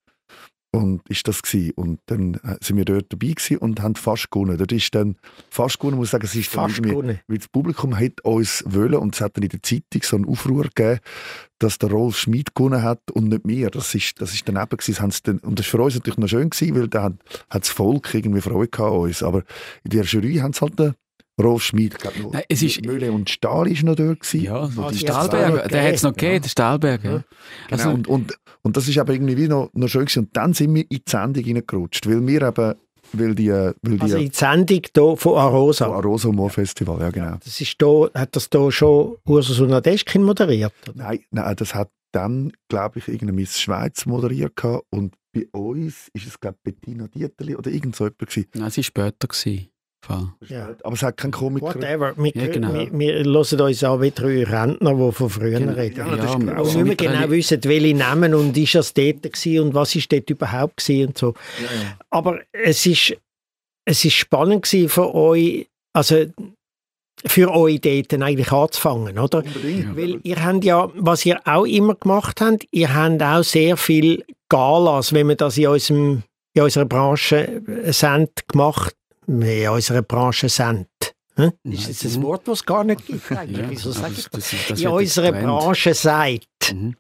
[0.71, 1.71] Und ist das gewesen.
[1.75, 4.57] Und dann äh, sind wir dort dabei gewesen und haben fast gewonnen.
[4.57, 5.15] Dort ist dann
[5.49, 7.19] fast gewonnen, muss ich sagen, es ist fast gewonnen.
[7.27, 10.25] Weil das Publikum hat uns wollen und es hat dann in der Zeitung so einen
[10.25, 10.99] Aufruhr gegeben,
[11.57, 13.71] dass der Rolf Schmid gewonnen hat und nicht wir.
[13.71, 15.13] Das ist, das ist dann eben gewesen.
[15.23, 17.13] Dann, und das war für uns natürlich noch schön gewesen, weil da hat,
[17.49, 19.23] hat das Volk irgendwie Freude an uns.
[19.23, 19.43] Aber
[19.83, 20.95] in der Jury haben es halt Rolf
[21.59, 22.45] Schmid, glaube ich.
[22.49, 24.21] es ist, Mühle und Stahl ist noch dort.
[24.21, 24.43] Gewesen.
[24.43, 26.39] Ja, ah, die Stahlberger, der hat es noch gegeben, ja.
[26.39, 27.11] der Stahlberger.
[27.11, 27.23] Ja.
[27.69, 30.25] Genau, also, und, und, und das ist aber irgendwie noch, noch schön gewesen.
[30.25, 32.73] Und dann sind wir in die Sendung reingerutscht, weil wir eben
[33.13, 35.85] weil die, weil die, also in die Sendung hier von Arosa.
[35.85, 37.37] Von Arosa Humor Festival, ja genau.
[37.43, 40.73] Das ist da, hat das da schon Ursus und Nadeschkin moderiert?
[40.89, 40.97] Oder?
[40.97, 44.85] Nein, nein, das hat dann, glaube ich, irgendeine Miss Schweiz moderiert gehabt.
[44.89, 48.47] und bei uns ist es, glaube ich, Bettina Dieterli oder irgend so jemand gewesen.
[48.55, 49.27] Nein, sie war später.
[49.27, 49.69] Gewesen.
[50.47, 50.75] Ja.
[50.83, 51.67] Aber es hat keinen Komiker.
[51.67, 52.13] Whatever.
[52.17, 52.73] Wir, ja, genau.
[52.73, 55.73] wir, wir hören uns auch wie drei Rentner, die von früher genau.
[55.73, 55.97] reden.
[55.97, 59.73] Ja, ja, und nicht mehr genau wissen, welche Namen und ist das dort gewesen und
[59.73, 61.33] was ist dort überhaupt gewesen und so.
[62.09, 63.15] Aber es ist,
[63.85, 66.25] es ist spannend gewesen für euch, also
[67.25, 69.39] für euch dort eigentlich anzufangen, oder?
[69.39, 69.97] Unbedingt.
[69.97, 74.23] Weil ihr habt ja, was ihr auch immer gemacht habt, ihr habt auch sehr viel
[74.49, 78.96] Galas, wenn man das in, unserem, in unserer Branche sendet, gemacht
[79.27, 80.87] in unserer Branche sind.
[81.35, 81.51] Hm?
[81.63, 83.31] Ist das ein Wort, das es gar nicht gibt?
[83.37, 83.57] Eigentlich?
[83.59, 84.67] Ja, Wieso aber sage ich das- das?
[84.69, 85.31] das- In unserer.
[85.31, 86.95] Branche sagt Mhm.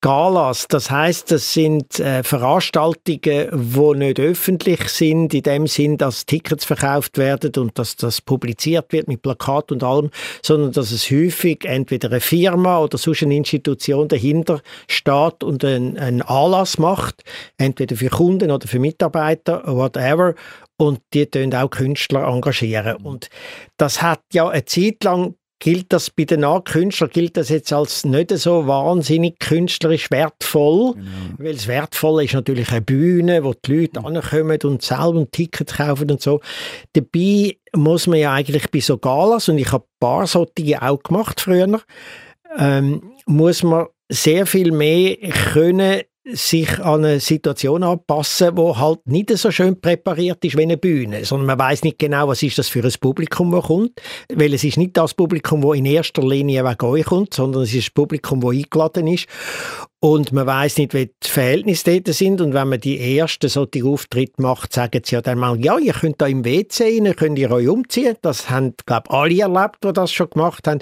[0.00, 6.24] Galas, das heißt, das sind äh, Veranstaltungen, die nicht öffentlich sind, in dem Sinn, dass
[6.24, 11.10] Tickets verkauft werden und dass das publiziert wird mit Plakat und allem, sondern dass es
[11.10, 17.24] häufig entweder eine Firma oder sonst eine Institution dahinter steht und einen, einen Anlass macht,
[17.56, 20.34] entweder für Kunden oder für Mitarbeiter, whatever,
[20.78, 22.96] und die tun auch Künstler engagieren.
[22.96, 23.28] Und
[23.76, 28.04] das hat ja eine Zeit lang gilt das bei den Nachkünstlern, gilt das jetzt als
[28.04, 30.94] nicht so wahnsinnig künstlerisch wertvoll,
[31.38, 35.74] weil das Wertvolle ist natürlich eine Bühne, wo die Leute ankommen und selber ein Ticket
[35.74, 36.40] kaufen und so.
[36.92, 41.02] Dabei muss man ja eigentlich bei so Galas, und ich habe ein paar solche auch
[41.02, 41.80] gemacht früher,
[42.56, 45.16] ähm, muss man sehr viel mehr
[45.52, 50.76] können sich an eine Situation anpassen, wo halt nicht so schön präpariert ist wie eine
[50.76, 54.00] Bühne, sondern man weiß nicht genau, was ist das für ein Publikum, das kommt,
[54.32, 57.72] weil es ist nicht das Publikum, das in erster Linie wegen euch kommt, sondern es
[57.72, 59.26] ist das Publikum, das eingeladen ist.
[60.00, 62.40] Und man weiß nicht, wie die Verhältnisse dort sind.
[62.40, 65.92] Und wenn man die ersten solche Auftritte macht, sagen sie ja dann mal, ja, ihr
[65.92, 69.78] könnt da im WC rein, könnt ihr euch umziehen, das haben, glaube ich, alle erlebt,
[69.82, 70.80] die das schon gemacht haben.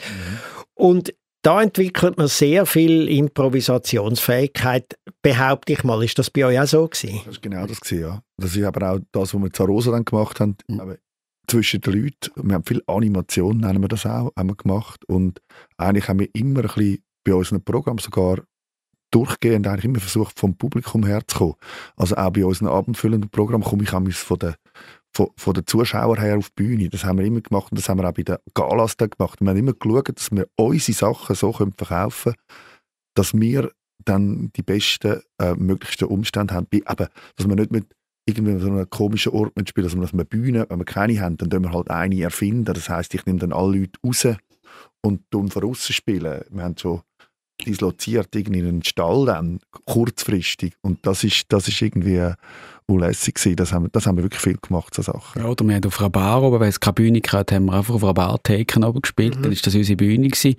[0.75, 1.15] Und
[1.47, 6.03] da entwickelt man sehr viel Improvisationsfähigkeit, behaupte ich mal.
[6.03, 7.21] Ist das bei euch auch so gewesen?
[7.25, 8.23] Das ist genau das gewesen, ja.
[8.37, 10.57] Das ist aber auch das, was wir zu Rosa dann gemacht haben.
[10.67, 10.81] Mhm.
[10.81, 10.97] Aber
[11.47, 15.05] zwischen den Leuten, wir haben viel Animation, nennen wir das auch, haben wir gemacht.
[15.07, 15.41] Und
[15.77, 18.41] eigentlich haben wir immer ein bisschen bei unserem Programm sogar
[19.13, 21.55] durchgehend eigentlich immer versucht, vom Publikum herzukommen.
[21.97, 24.55] Also auch bei unseren abendfüllenden Programm komme ich manchmal von den
[25.15, 26.89] von, von den Zuschauern her auf die Bühne.
[26.89, 29.41] Das haben wir immer gemacht und das haben wir auch bei den Galas dann gemacht.
[29.41, 32.37] Wir haben immer geschaut, dass wir unsere Sachen so verkaufen können,
[33.15, 33.71] dass wir
[34.05, 36.69] dann die besten, äh, möglichsten Umstände haben.
[36.85, 37.87] Aber dass wir nicht mit
[38.27, 41.73] irgendwie so einem komischen Ort mitspielen, dass wir Bühne, wenn wir keine haben, dann wir
[41.73, 42.65] halt eine erfinden.
[42.65, 44.27] Das heißt, ich nehme dann alle Leute raus
[45.03, 46.45] und tun von außen spielen.
[46.51, 47.03] Wir haben so
[47.65, 50.75] disloziert irgendwie in einen Stall dann, kurzfristig.
[50.83, 52.33] Und das ist, das ist irgendwie
[52.89, 53.57] äh, unlässig gewesen.
[53.57, 55.43] Das haben, das haben wir wirklich viel gemacht, so Sachen.
[55.43, 57.75] Ja, oder wir haben auf einer Bar oben, weil es keine Bühne gab, haben wir
[57.75, 59.37] einfach auf einer Bartheke oben gespielt.
[59.37, 59.43] Mhm.
[59.43, 60.57] Dann ist das unsere Bühne gewesen.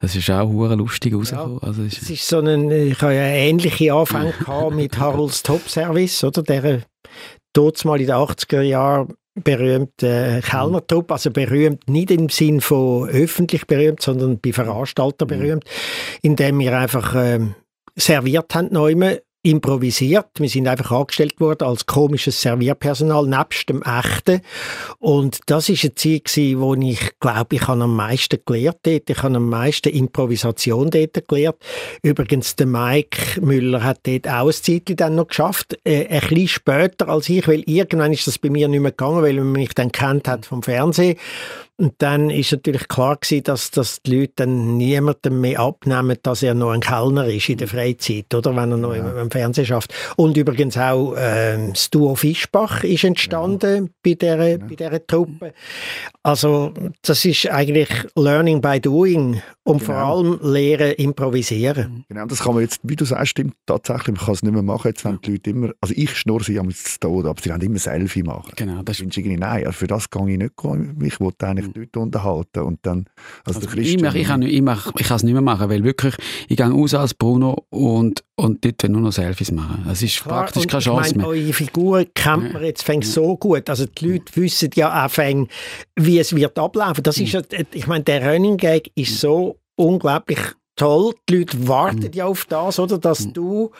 [0.00, 1.62] Das ist auch hure lustig rausgekommen.
[1.62, 5.42] Also es Es ist, ist so ein, ich habe ja ähnliche Anfänge gehabt mit Harolds
[5.42, 6.42] Top Service, oder?
[6.42, 6.82] Der
[7.54, 13.66] dort mal in den 80er Jahren berühmte Kellnertruppe, also berühmt nicht im Sinn von öffentlich
[13.66, 15.64] berühmt, sondern bei Veranstaltern berühmt,
[16.22, 17.54] indem wir einfach ähm,
[17.96, 20.30] serviert haben, neume improvisiert.
[20.38, 24.40] Wir sind einfach angestellt worden als komisches Servierpersonal nebst dem echten.
[24.98, 29.10] Und das ist eine Zeit gewesen, wo ich glaube, ich habe am meisten gelernt dort.
[29.10, 31.56] Ich habe am meisten Improvisation dort gelernt.
[32.02, 35.78] Übrigens, der Mike Müller hat dort auch ein Zeitchen dann noch geschafft.
[35.84, 39.22] Äh, ein bisschen später als ich, weil irgendwann ist das bei mir nicht mehr gegangen,
[39.22, 41.18] weil man mich dann kennt hat vom Fernsehen.
[41.76, 46.42] Und dann ist natürlich klar gewesen, dass, dass die Leute dann niemandem mehr abnehmen, dass
[46.44, 48.54] er noch ein Kellner ist in der Freizeit, oder?
[48.54, 49.92] Wenn er noch im, im Fernsehen schafft.
[50.16, 55.52] Und übrigens auch ähm, das Duo Fischbach ist entstanden bei dieser, bei dieser Truppe.
[56.22, 60.16] Also das ist eigentlich Learning by Doing und vor Genau.
[60.18, 62.04] allem Lehren improvisieren.
[62.08, 64.16] Genau, das kann man jetzt, wie du sagst, stimmt tatsächlich.
[64.16, 64.88] Man kann es nicht mehr machen.
[64.88, 67.60] Jetzt haben die Leute immer, also ich schnurre sie am zu Tod, aber sie haben
[67.62, 68.52] immer Selfie machen.
[68.56, 70.56] genau, das ist irgendwie, nein, also für das gehe ich nicht.
[70.56, 70.98] gehen.
[71.04, 72.60] Ich wollte eigentlich die Leute unterhalten.
[72.62, 73.06] Und dann,
[73.44, 75.32] also, der Also ich, Christian, mach, ich, kann, nicht- ich, mach, ich kann es nicht
[75.32, 76.14] mehr machen, weil wirklich,
[76.48, 79.86] ich gehe raus als Bruno und, und dort nur noch Selfies machen.
[79.90, 81.26] Es ist Klar, praktisch keine ich Chance meine, mehr.
[81.28, 83.68] eure Figur kennt man jetzt fängt so gut.
[83.70, 85.48] Also die Leute wissen ja auch fäng,
[85.96, 87.02] wie es wird ablaufen.
[87.02, 90.38] Das ist ja, ich meine, der Running Gag ist so unglaublich
[90.76, 91.14] toll.
[91.28, 92.98] Die Leute warten ja auf das, oder?
[92.98, 93.70] Dass du,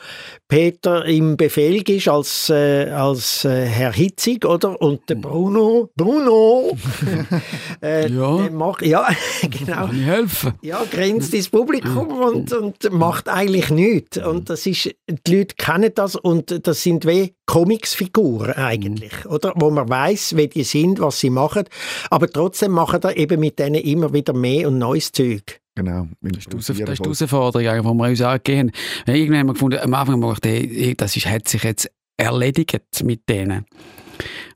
[0.47, 4.79] Peter, im Befehl gehst als, äh, als äh, Herr Hitzig, oder?
[4.81, 6.77] Und der Bruno, Bruno,
[7.81, 8.37] äh, Ja.
[8.37, 9.07] der macht, ja,
[9.41, 9.87] genau.
[9.87, 10.53] Kann ich helfen?
[10.61, 14.17] Ja, grenzt ins Publikum und, und macht eigentlich nichts.
[14.17, 19.53] Und das ist, die Leute kennen das und das sind wie Comicsfiguren eigentlich, oder?
[19.55, 21.63] Wo man weiß, wie die sind, was sie machen,
[22.09, 25.61] aber trotzdem machen da eben mit denen immer wieder mehr und neues Zeug.
[25.75, 26.07] Genau.
[26.21, 28.71] Das ist die Heraus- das ist die Herausforderung, die wir uns angegeben
[29.05, 29.15] haben.
[29.15, 33.03] Irgendwann haben wir gefunden, am Anfang haben wir gedacht, das ist, hat sich jetzt erledigt
[33.03, 33.65] mit denen.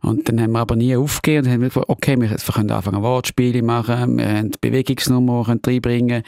[0.02, 3.62] Und dann haben wir aber nie aufgegeben und haben gesagt, okay, wir können anfangen Wortspiele
[3.62, 6.24] machen, wir haben Bewegungsnummer können reinbringen.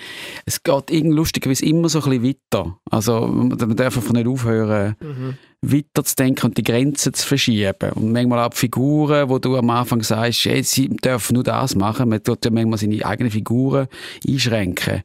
[0.46, 2.78] Es geht irgendwie lustigerweise immer so ein bisschen weiter.
[2.90, 7.92] Also man darf einfach nicht aufhören, weiter zu denken und die Grenzen zu verschieben.
[7.94, 11.76] Und manchmal auch die Figuren, wo du am Anfang sagst, hey, sie dürfen nur das
[11.76, 12.10] machen.
[12.10, 13.88] Man tut ja manchmal seine eigenen Figuren
[14.28, 15.04] einschränken.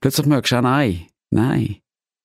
[0.00, 1.76] Plötzlich merkst du, ah, nein, nein,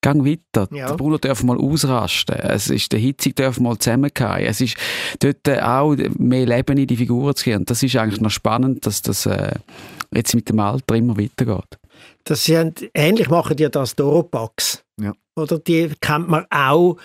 [0.01, 0.67] gang weiter.
[0.75, 0.87] Ja.
[0.87, 2.35] Der Bruno darf mal ausrasten.
[2.35, 4.45] Es ist, der Hitzig darf mal zusammengehen.
[4.45, 4.75] Es ist
[5.19, 7.59] dort äh, auch mehr Leben in die Figuren zu gehen.
[7.59, 9.53] Und das ist eigentlich noch spannend, dass das äh,
[10.13, 11.77] jetzt mit dem Alter immer weitergeht.
[12.23, 14.83] Das sind, ähnlich machen ja das Doropax.
[14.99, 15.13] Ja.
[15.35, 16.97] Oder die kennt man auch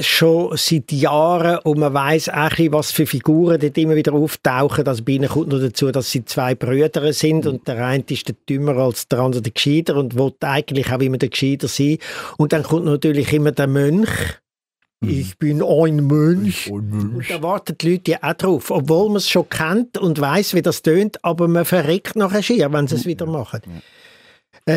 [0.00, 4.86] schon seit Jahren und man weiß auch, ein was für Figuren dort immer wieder auftauchen.
[4.86, 8.28] Also bei ihnen kommt noch dazu, dass sie zwei Brüder sind und der eine ist
[8.28, 11.98] der Dümmer als der andere der Gescheiter und will eigentlich auch immer der Gescheiter sein.
[12.36, 14.08] Und dann kommt natürlich immer der Mönch.
[15.00, 16.68] Ich bin ein Mönch.
[16.70, 20.54] Und da warten die Leute ja auch drauf, obwohl man es schon kennt und weiß,
[20.54, 23.60] wie das tönt, aber man verreckt nachher schier, wenn sie es wieder machen.
[23.62, 23.80] Äh,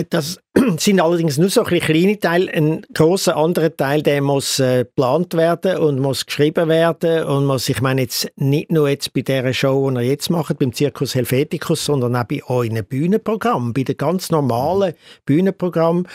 [0.10, 0.40] Das
[0.78, 2.50] sind allerdings nur so kleine Teile.
[2.54, 7.68] Ein großer anderer Teil, der muss äh, geplant werden und muss geschrieben werden und muss,
[7.68, 11.14] ich meine jetzt nicht nur jetzt bei der Show, die ihr jetzt macht, beim Circus
[11.14, 14.94] Helveticus, sondern auch bei euren Bühnenprogrammen, bei den ganz normalen
[15.26, 16.08] Bühnenprogrammen.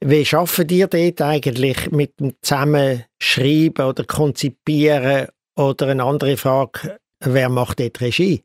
[0.00, 7.48] Wie schaffen ihr dort eigentlich mit dem Zusammenschreiben oder Konzipieren oder eine andere Frage, wer
[7.48, 8.44] macht dort Regie?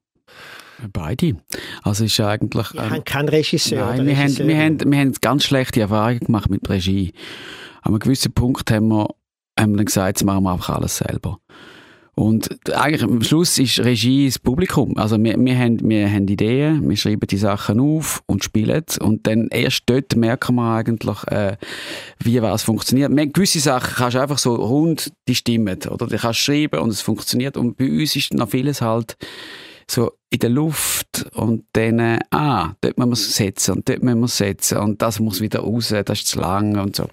[0.91, 1.35] Beide.
[1.83, 2.73] Also ist eigentlich...
[2.73, 3.85] Wir ähm, haben keinen Regisseur.
[3.85, 7.13] Nein, wir haben, wir, haben, wir haben ganz schlechte Erfahrungen gemacht mit Regie.
[7.81, 9.09] An einem gewissen Punkt haben wir,
[9.59, 11.39] haben wir dann gesagt, jetzt machen wir einfach alles selber.
[12.13, 14.97] Und eigentlich am Schluss ist Regie das Publikum.
[14.97, 19.25] Also wir, wir, haben, wir haben Ideen, wir schreiben die Sachen auf und spielen und
[19.27, 21.55] dann erst dort merken wir eigentlich, äh,
[22.19, 23.15] wie was funktioniert.
[23.15, 25.79] Wir, gewisse Sachen kannst du einfach so rund, die stimmen.
[25.89, 27.55] Oder du kannst schreiben und es funktioniert.
[27.55, 29.15] Und bei uns ist noch vieles halt
[29.91, 34.01] so in der Luft und dann, äh, ah, dort müssen wir es setzen und dort
[34.01, 37.07] müssen wir es setzen und das muss wieder raus, das ist zu lang und so.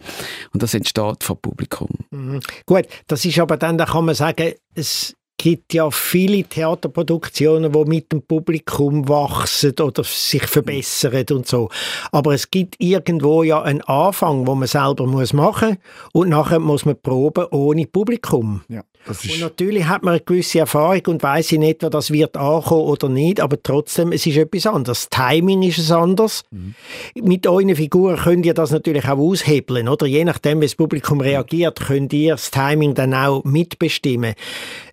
[0.53, 1.89] Und das entsteht vor Publikum.
[2.11, 2.41] Mhm.
[2.67, 7.85] Gut, das ist aber dann, da kann man sagen, es gibt ja viele Theaterproduktionen, die
[7.85, 11.71] mit dem Publikum wachsen oder sich verbessern und so.
[12.13, 15.79] Aber es gibt irgendwo ja einen Anfang, wo man selber muss machen
[16.13, 18.63] und nachher muss man proben ohne Publikum.
[18.69, 22.83] Ja, Und natürlich hat man eine gewisse Erfahrung und weiß in etwa, das wird ankommen
[22.83, 25.09] oder nicht, aber trotzdem, es ist etwas anderes.
[25.09, 26.45] Das Timing ist es anders.
[27.15, 30.07] Mit euren Figuren könnt ihr das natürlich auch aushebeln, oder?
[30.07, 34.35] Je nachdem, wie das Publikum reagiert, könnt ihr das Timing dann auch mitbestimmen.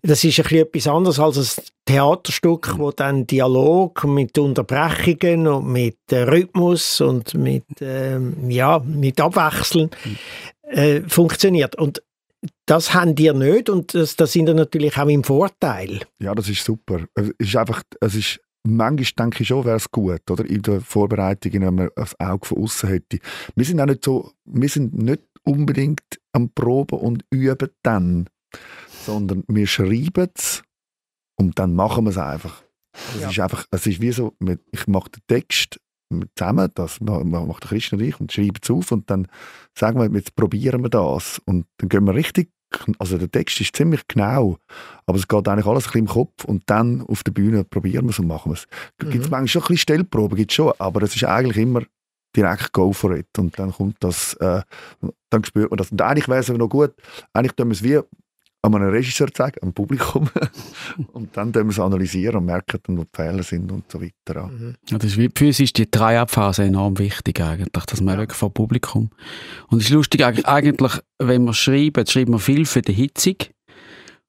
[0.01, 5.67] Das ist ein bisschen etwas anderes als ein Theaterstück, wo dann Dialog mit Unterbrechungen und
[5.71, 9.91] mit äh, Rhythmus und mit, ähm, ja, mit Abwechseln
[10.63, 11.75] äh, funktioniert.
[11.75, 12.01] Und
[12.65, 16.01] das haben die nicht und das, das sind natürlich auch im Vorteil.
[16.21, 17.05] ja, das ist super.
[17.13, 20.45] Es ist einfach, es ist, manchmal denke ich schon, wäre es gut, oder?
[20.45, 23.19] In der Vorbereitung, wenn man das Auge von außen hätte.
[23.55, 26.01] Wir sind auch nicht so, wir sind nicht unbedingt
[26.34, 28.27] am Proben und üben dann,
[29.05, 30.63] sondern wir schreiben es
[31.38, 32.63] und dann machen wir es einfach.
[33.15, 33.29] Es Ja.
[33.29, 34.34] ist einfach, es ist wie so,
[34.71, 35.79] ich mache den Text
[36.35, 39.27] zusammen, das ma- ma- macht der Christian und ich und schreiben es auf und dann
[39.77, 42.51] sagen wir, jetzt probieren wir das und dann gehen wir richtig,
[42.99, 44.57] also der Text ist ziemlich genau,
[45.05, 48.05] aber es geht eigentlich alles ein bisschen im Kopf und dann auf der Bühne probieren
[48.05, 48.67] wir es und machen wir es.
[48.99, 49.31] Gibt es Mhm.
[49.31, 51.81] manchmal schon ein bisschen Stellproben, gibt's schon, aber es ist eigentlich immer
[52.35, 54.61] direkt go for it und dann kommt das, äh,
[55.29, 55.91] dann spürt man das.
[55.91, 56.93] Und eigentlich wäre es noch gut,
[57.33, 57.99] eigentlich tun wir es wie
[58.73, 60.30] an einem Regisseur zeigen, am Publikum
[61.13, 64.13] und dann wir es analysieren und merken dann, wo die Fehler sind und so weiter.
[64.28, 64.49] Ja.
[64.89, 68.38] Ja, das ist wie, für uns ist die Treiabphase enorm wichtig eigentlich, dass man wirklich
[68.38, 69.10] vor Publikum.
[69.69, 73.36] Und es ist lustig eigentlich, eigentlich, wenn wir schreiben, schreiben wir viel für die Hitzung.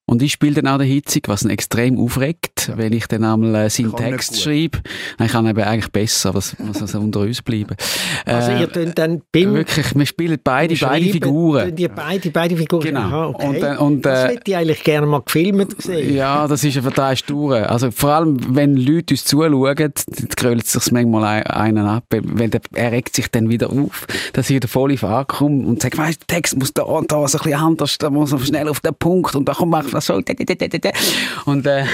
[0.08, 3.54] Und ich spiele dann auch die Hitzung, was ihn extrem aufregt, wenn ich dann einmal
[3.56, 4.78] äh, seinen Kann Text schreibe.
[5.20, 7.74] Ich kann eben eigentlich besser, aber es muss also unter uns bleiben.
[8.24, 11.76] Also Äh, ihr könnt dann beim wirklich, wir spielen beide, beide Figuren.
[11.76, 12.82] ihr beide, beide Figuren.
[12.84, 13.00] Genau.
[13.00, 13.46] Aha, okay.
[13.48, 16.14] Und, äh, und, das äh, hätte ich eigentlich gerne mal gefilmt sehen.
[16.14, 17.64] Ja, das ist eine drei Touren.
[17.64, 19.92] Also vor allem, wenn Leute uns zuschauen, dann
[20.36, 24.50] krölt sich manchmal ein- einen ab, weil der, er regt sich dann wieder auf, dass
[24.50, 27.26] ich wieder voll in Fahrt komme und sagt, weißt, der Text muss da und da
[27.28, 29.86] so ein bisschen anders, da muss man schnell auf den Punkt und da kommt man
[29.96, 30.14] das so.
[30.14, 31.85] Und äh,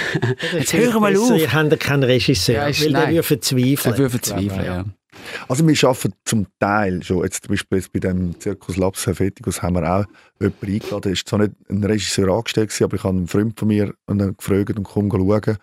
[0.52, 1.30] jetzt hören wir mal auf.
[1.38, 3.14] Ihr habt keinen Regisseur, Ja, ist- weil der nein.
[3.14, 3.94] würde verzweifeln.
[3.94, 4.84] Er würde verzweifeln, ja.
[5.48, 9.62] Also wir arbeiten zum Teil schon, jetzt zum Beispiel jetzt bei dem Zirkus Labs Helveticus
[9.62, 10.04] haben wir auch
[10.40, 13.68] jemanden eingeladen, er ist zwar nicht ein Regisseur angestellt aber ich habe einen Freund von
[13.68, 15.58] mir und dann gefragt und komm schauen,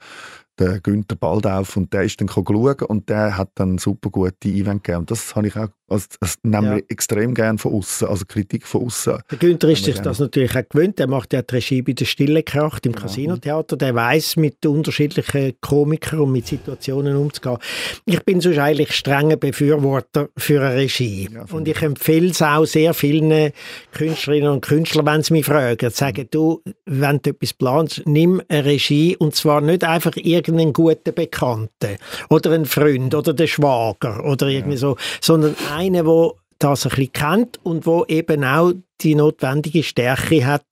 [0.60, 4.84] der Günther Baldauf und der ist dann schauen und der hat dann super gute Event
[4.84, 6.76] gegeben und das habe ich auch, also das nehmen Ja.
[6.76, 9.18] wir extrem gerne von außen, also Kritik von außen.
[9.32, 10.10] Der Günther ist sich gerne.
[10.10, 11.00] das natürlich auch gewöhnt.
[11.00, 12.94] Der macht ja die Regie bei der Stille Kracht im.
[12.96, 13.78] Casinotheater.
[13.78, 17.58] Der weiß mit unterschiedlichen Komikern und mit Situationen umzugehen.
[18.06, 21.30] Ich bin sonst eigentlich strenger Befürworter für eine Regie.
[21.34, 23.52] Ja, und ich empfehle es auch sehr vielen
[23.94, 28.66] Künstlerinnen und Künstlern, wenn sie mich fragen, sagen, du, wenn du etwas planst, nimm eine
[28.66, 31.98] Regie und zwar nicht einfach irgendeinen guten Bekannten
[32.30, 37.14] oder einen Freund oder den Schwager oder irgendwie so, sondern einen, wo das ein bisschen
[37.14, 40.66] kennt und wo eben auch die notwendige Stärke hat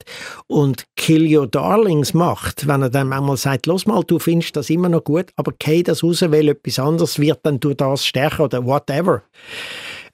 [0.48, 4.70] und Kill Your Darlings macht, wenn er dann manchmal sagt, los mal, du findest das
[4.70, 8.44] immer noch gut, aber kei das raus, weil etwas anderes wird dann durch das stärker
[8.44, 9.24] oder whatever.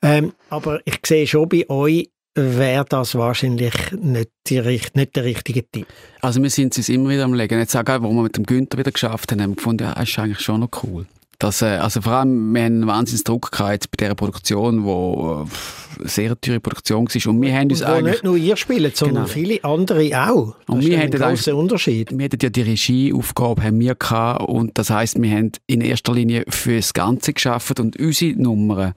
[0.04, 5.68] Ähm, aber ich sehe schon bei euch, wäre das wahrscheinlich nicht, die, nicht der richtige
[5.72, 5.88] Tipp.
[6.22, 7.60] Also wir sind es immer wieder am Legen.
[7.60, 10.18] Jetzt auch, wo wir mit dem Günther wieder geschafft haben, haben wir gefunden, ja, ist
[10.20, 11.08] eigentlich schon noch cool.
[11.44, 16.08] Das, äh, also vor allem, wir haben einen Wahnsinnsdruck gehabt bei dieser Produktion, die äh,
[16.08, 17.32] sehr teure Produktion war.
[17.34, 18.14] Und wir haben uns und wo eigentlich...
[18.14, 19.28] nicht nur ihr spielt, sondern Genau.
[19.28, 20.56] viele andere auch.
[20.66, 22.18] Das Und ist wir ein grosser Unterschied.
[22.18, 26.14] Wir hatten ja die Regieaufgabe haben wir gehabt, und das heisst, wir haben in erster
[26.14, 28.94] Linie für das Ganze geschafft und unsere Nummern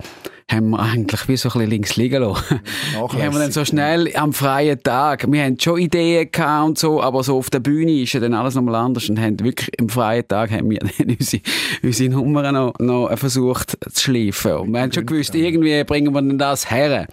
[0.51, 2.61] haben wir eigentlich wie so ein bisschen links liegen lassen.
[2.93, 5.31] Die haben wir dann so schnell am freien Tag.
[5.31, 8.33] Wir haben schon Ideen gehabt und so, aber so auf der Bühne ist ja dann
[8.33, 11.43] alles nochmal anders und haben wirklich am freien Tag haben wir dann unsere,
[11.83, 14.53] unsere Nummern noch, noch versucht zu schleifen.
[14.53, 17.09] Und wir haben schon gewusst, irgendwie bringen wir dann das her.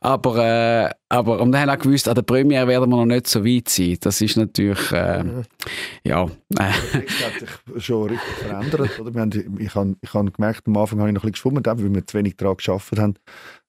[0.00, 3.28] Aber, äh, aber, und wir haben auch gewusst, an der Premiere werden wir noch nicht
[3.28, 3.96] so weit sein.
[4.00, 5.22] Das ist natürlich, äh,
[6.02, 9.00] ja, Text hat sich schon richtig verändert.
[9.00, 9.14] Oder?
[9.14, 11.64] Wir haben, ich habe ich hab gemerkt, am Anfang habe ich noch ein bisschen geschwommen,
[11.64, 13.14] weil wir zu wenig daran gearbeitet haben.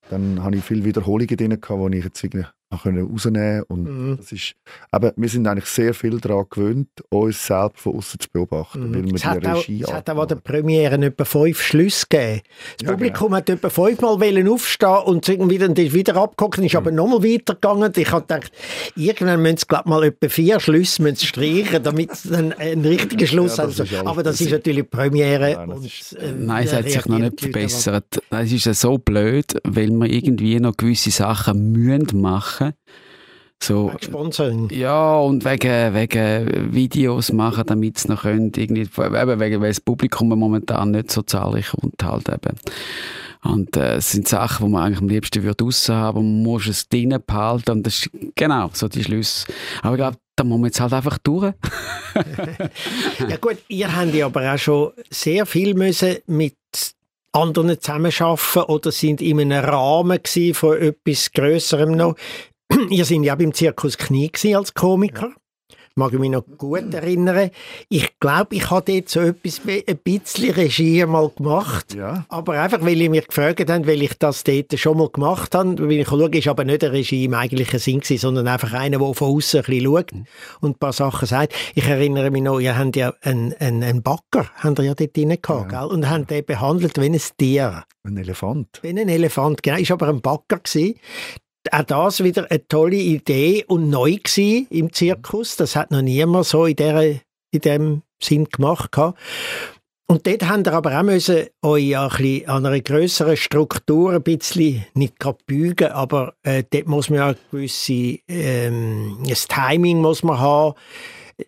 [0.10, 2.45] Dann habe ich viele Wiederholungen drin, gehabt, die ich jetzt irgendwie
[2.82, 3.63] können rausnehmen.
[3.67, 4.17] Und Mhm.
[4.17, 4.56] das ist,
[4.91, 9.04] aber wir sind eigentlich sehr viel daran gewöhnt, uns selbst von außen zu beobachten, weil
[9.04, 9.15] wir Mhm.
[9.15, 10.36] Es die hat, auch, Regie es hat auch an der.
[10.36, 12.41] Premiere etwa fünf Schlüsse gegeben.
[12.78, 16.65] Das Ja, Publikum hat etwa fünfmal wollen aufstehen und irgendwie dann ist wieder abgeguckt und
[16.65, 16.78] ist Mhm.
[16.78, 17.91] aber nochmal weitergegangen.
[17.95, 18.51] Ich habe gedacht,
[18.95, 23.25] irgendwann müssen sie glaub mal etwa vier Schlüsse müssen streichen, damit sie dann einen richtigen
[23.28, 23.73] Schluss Ja, haben.
[23.78, 25.54] das ist alles aber das ist natürlich die Premiere.
[25.56, 25.86] Nein, und,
[26.19, 28.06] äh, Nein, es hat sich noch nicht verbessert.
[28.30, 32.55] Es ist ja so blöd, weil wir irgendwie noch gewisse Sachen müssen machen.
[33.62, 34.70] So, wegen Sponsoring.
[34.72, 39.80] ja, und wegen, wegen Videos machen, damit es noch können, irgendwie, eben wegen, weil das
[39.80, 42.58] Publikum momentan nicht so zahlreich kommt halt eben.
[43.44, 46.68] Und äh, es sind Sachen, die man eigentlich am liebsten würde draussen haben, man muss
[46.68, 49.46] es drinnen behalten und das ist genau so die Schlüsse.
[49.82, 51.54] Aber ich glaube, da muss man jetzt halt einfach durch.
[53.30, 56.56] Ja gut, ihr habt ja aber auch schon sehr viel müssen mit
[57.36, 60.19] anderen zusammenarbeiten oder sind in einem Rahmen
[60.54, 62.15] von etwas Größerem noch.
[62.89, 65.34] ihr sind ja beim Zirkus Knie als Komiker.
[65.97, 67.51] Mag ich mich noch gut erinnern.
[67.88, 71.93] Ich glaube, ich habe dort so etwas, ein bisschen Regie mal gemacht.
[71.93, 72.25] Ja.
[72.27, 75.75] Aber einfach, weil ich mich gefragt habe, weil ich das dort schon mal gemacht habe,
[75.75, 78.99] bin ich schaue, ist aber nicht ein Regie im eigentlichen Sinn gewesen, sondern einfach einer,
[78.99, 80.12] der von außen ein bisschen schaut
[80.60, 81.53] und ein paar Sachen sagt.
[81.75, 85.15] Ich erinnere mich noch, ihr habt ja einen, einen, einen Backer, habt ihr ja dort
[85.15, 85.84] drin gehabt, gell?
[85.86, 88.79] und habt den behandelt wie ein Tier, Ein Elefant.
[88.81, 90.95] wie ein Elefant, genau, ist aber ein Backer gewesen.
[91.71, 95.56] Auch das wieder eine tolle Idee und neu gewesen im Zirkus.
[95.56, 97.19] Das hat noch niemand so in, der,
[97.51, 98.91] in dem Sinn gemacht.
[98.91, 99.19] gehabt.
[100.08, 104.21] Und dort habt ihr aber auch müssen euch ein bisschen an einer grösseren Struktur ein
[104.21, 110.01] bisschen, nicht gerade bügen, aber äh, dort muss man ja eine gewisse, ähm, ein Timing
[110.01, 110.75] muss man haben,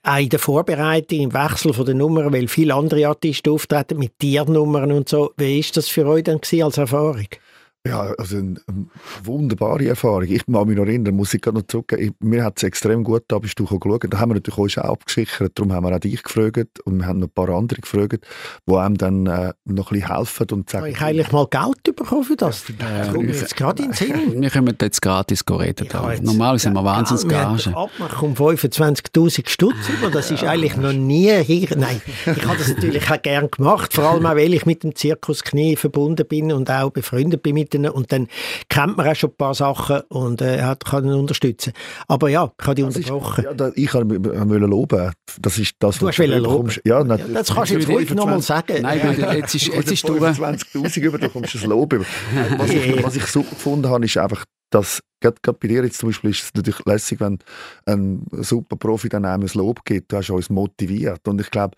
[0.03, 4.17] auch in der Vorbereitung, im Wechsel von den Nummern, weil viele andere Artisten auftreten mit
[4.17, 5.34] Tiernummern und so.
[5.38, 7.27] Wie ist das für euch dann als Erfahrung?
[7.88, 8.86] Ja, also eine, eine
[9.23, 10.23] wunderbare Erfahrung.
[10.23, 12.02] Ich mag mich noch erinnern, muss ich gerade noch zurückgeben.
[12.04, 14.06] Ich, mir hat es extrem gut da bist du geschaut.
[14.10, 15.54] Da haben wir natürlich uns auch abgesichert.
[15.56, 18.26] Darum haben wir auch dich gefragt und wir haben noch ein paar andere gefragt,
[18.69, 21.95] die einem dann äh, noch ein bisschen helfen und Habe sagen, ich eigentlich mal Geld
[21.95, 22.63] bekommen für das?
[22.78, 24.41] das kommt mir ich- jetzt gerade in den Sinn.
[24.41, 25.88] Wir können jetzt gratis reden.
[25.89, 26.12] Da.
[26.12, 27.76] jetzt- Normal sind wir Ja, haben Gage.
[27.76, 30.10] Abmach um 25'000 Stutz über.
[30.12, 31.67] Das ist eigentlich noch nie hier.
[31.78, 33.93] Nein, ich habe das natürlich auch gern gemacht.
[33.93, 37.56] Vor allem auch, weil ich mit dem Zirkus Knie verbunden bin und auch befreundet bin
[37.56, 37.91] mit ihnen.
[37.91, 38.27] Und dann
[38.69, 41.73] kennt man auch schon ein paar Sachen und äh, hat, kann ihn unterstützen.
[42.07, 43.43] Aber ja, ich habe dich Das ist, unterbrochen.
[43.43, 45.11] ja, da, ich wollte loben.
[45.41, 46.71] Das ist das, Du hast wollen loben?
[46.83, 48.81] Ja, Ja, das kannst du jetzt ruhig noch mal sagen.
[48.81, 50.21] Nein, jetzt ist, jetzt ist durch.
[50.21, 52.05] 25'000 über, da kommst du das Lob über.
[52.57, 55.99] Was ich, was ich super gefunden habe, ist einfach, dass, gerade, gerade bei dir jetzt
[55.99, 57.39] zum Beispiel, ist es natürlich lässig, wenn
[57.85, 61.27] ein super Profi dann einem ein Lob gibt, du hast uns motiviert.
[61.27, 61.75] Und ich glaube,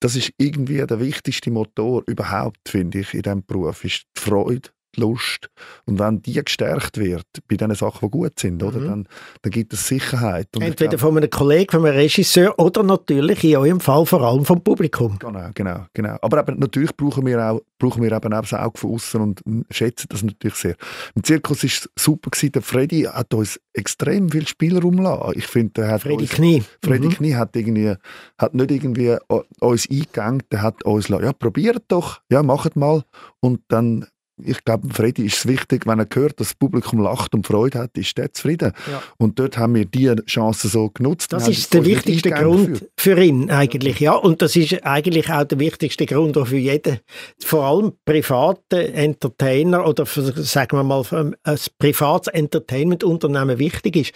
[0.00, 4.68] das ist irgendwie der wichtigste Motor überhaupt, finde ich, in diesem Beruf, ist die Freude,
[4.96, 5.48] Lust.
[5.86, 8.86] Und wenn die gestärkt wird, bei den Sachen, die gut sind, oder, Mhm.
[8.88, 9.08] dann,
[9.42, 10.48] dann gibt es Sicherheit.
[10.56, 14.22] Und Entweder glaub- von einem Kollegen, von einem Regisseur oder natürlich in eurem Fall vor
[14.22, 15.18] allem vom Publikum.
[15.18, 16.16] Genau, genau, genau.
[16.22, 19.42] Aber eben, natürlich brauchen wir, auch, brauchen wir eben auch das Auge von außen und
[19.70, 20.76] schätzen das natürlich sehr.
[21.14, 22.30] Im Zirkus war es super.
[22.30, 22.52] Gewesen.
[22.52, 25.32] Der Freddy hat uns extrem viel Spielraum gelassen.
[25.36, 26.62] Ich finde, er hat Freddy uns, Knie.
[26.82, 27.12] Freddy Mhm.
[27.12, 27.94] Knie hat, irgendwie,
[28.38, 29.16] hat nicht irgendwie
[29.60, 33.02] uns eingegangen, der hat uns gesagt, ja, probiert doch, ja, macht mal.
[33.40, 34.06] Und dann
[34.42, 37.78] ich glaube, Freddy ist es wichtig, wenn er hört, dass das Publikum lacht und Freude
[37.78, 38.72] hat, ist er zufrieden.
[38.90, 39.02] Ja.
[39.16, 41.32] Und dort haben wir diese Chance so genutzt.
[41.32, 42.88] Das ist der wichtigste Grund dafür.
[42.96, 44.14] für ihn eigentlich, ja.
[44.14, 46.98] Und das ist eigentlich auch der wichtigste Grund auch für jeden,
[47.44, 51.04] vor allem private Entertainer oder für, sagen wir mal,
[51.44, 54.12] ein privates Entertainment-Unternehmen wichtig ist.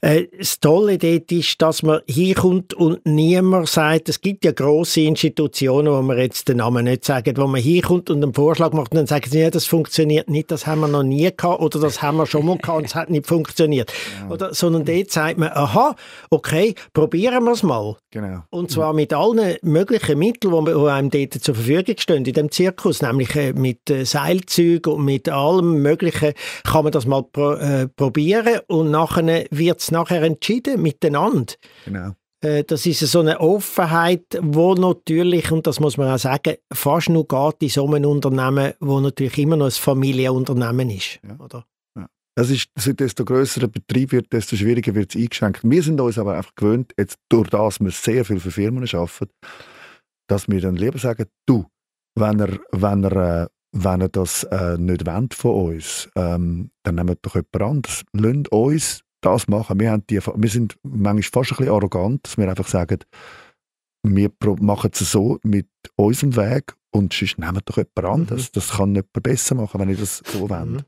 [0.00, 5.00] Äh, das Tolle dort ist, dass man hinkommt und niemand sagt, es gibt ja grosse
[5.00, 8.92] Institutionen, wo man jetzt den Namen nicht sagen, wo man hinkommt und einen Vorschlag macht
[8.92, 11.80] und dann sagen sie, ja, das funktioniert nicht, das haben wir noch nie gehabt oder
[11.80, 13.92] das haben wir schon mal gehabt und es hat nicht funktioniert.
[14.28, 15.96] Oder, sondern dort sagt man, aha,
[16.30, 17.96] okay, probieren wir es mal.
[18.10, 18.42] Genau.
[18.50, 22.50] Und zwar mit allen möglichen Mitteln, die die einem dort zur Verfügung stehen in dem
[22.50, 26.34] Zirkus, nämlich äh, mit äh, Seilzügen und mit allem Möglichen,
[26.64, 31.54] kann man das mal pro, äh, probieren und nachher wird es nachher entschieden miteinander.
[31.84, 32.12] genau.
[32.42, 37.08] Äh, Das ist so eine Offenheit, wo natürlich, und das muss man auch sagen, fast
[37.08, 41.20] nur geht in so einem Unternehmen, wo natürlich immer noch ein Familienunternehmen ist.
[41.26, 41.38] Ja.
[41.38, 41.64] Oder?
[42.38, 45.62] Das ist, das ist, desto grösser der Betrieb wird, desto schwieriger wird es eingeschränkt.
[45.64, 49.32] Wir sind uns aber einfach gewöhnt, jetzt durch das wir sehr viel für Firmen arbeiten,
[50.28, 51.64] dass wir dann lieber sagen, du,
[52.14, 56.96] wenn er, wenn er, äh, wenn er das äh, nicht wollt von uns, ähm, dann
[56.96, 58.04] nehmen wir doch jemand anderes.
[58.12, 59.78] Lasst uns das machen.
[59.80, 62.98] Wir, haben die, wir sind manchmal fast ein bisschen arrogant, dass wir einfach sagen,
[64.02, 68.52] wir machen es so mit unserem Weg und sonst nehmen wir doch jemand anderes.
[68.52, 70.46] Das kann jemand besser machen, wenn ich das so.
[70.46, 70.80] Mhm.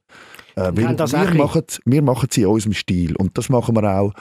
[0.56, 0.88] Äh, Wir
[1.34, 4.12] machen wir machen es in unserem Stil und das machen wir auch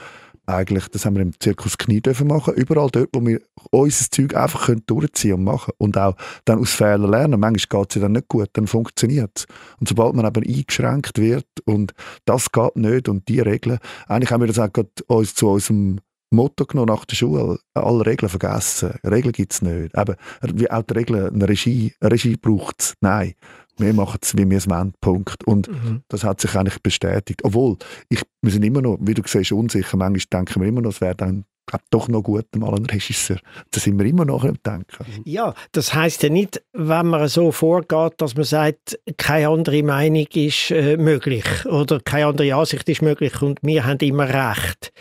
[0.48, 3.40] eigentlich, das haben wir im Zirkus Knie dürfen machen, überall dort, wo wir
[3.70, 7.40] unser Zeug einfach können durchziehen und machen und auch dann aus Fehlern lernen.
[7.40, 9.46] Manchmal geht es ja dann nicht gut, dann funktioniert es.
[9.78, 11.92] Und sobald man aber eingeschränkt wird und
[12.24, 14.70] das geht nicht und die Regeln, eigentlich haben wir das auch
[15.08, 18.98] uns zu unserem Motto genommen nach der Schule, alle Regeln vergessen.
[19.04, 19.96] Regeln gibt es nicht.
[19.96, 22.94] Eben, wie auch die Regeln, eine Regie, eine Regie braucht es.
[23.00, 23.34] Nein,
[23.78, 25.44] wir machen es, wie wir es wollen, Punkt.
[25.46, 26.02] Und Mhm.
[26.08, 27.40] das hat sich eigentlich bestätigt.
[27.44, 27.76] Obwohl,
[28.08, 29.96] ich, wir sind immer noch, wie du siehst, unsicher.
[29.96, 33.38] Manchmal denken wir immer noch, es wäre dann glaub, doch noch gut, mal ein Regisseur.
[33.70, 35.04] Da sind wir immer noch am Denken.
[35.24, 40.26] Ja, das heißt ja nicht, wenn man so vorgeht, dass man sagt, keine andere Meinung
[40.34, 44.92] ist äh, möglich oder keine andere Ansicht ist möglich und wir haben immer recht.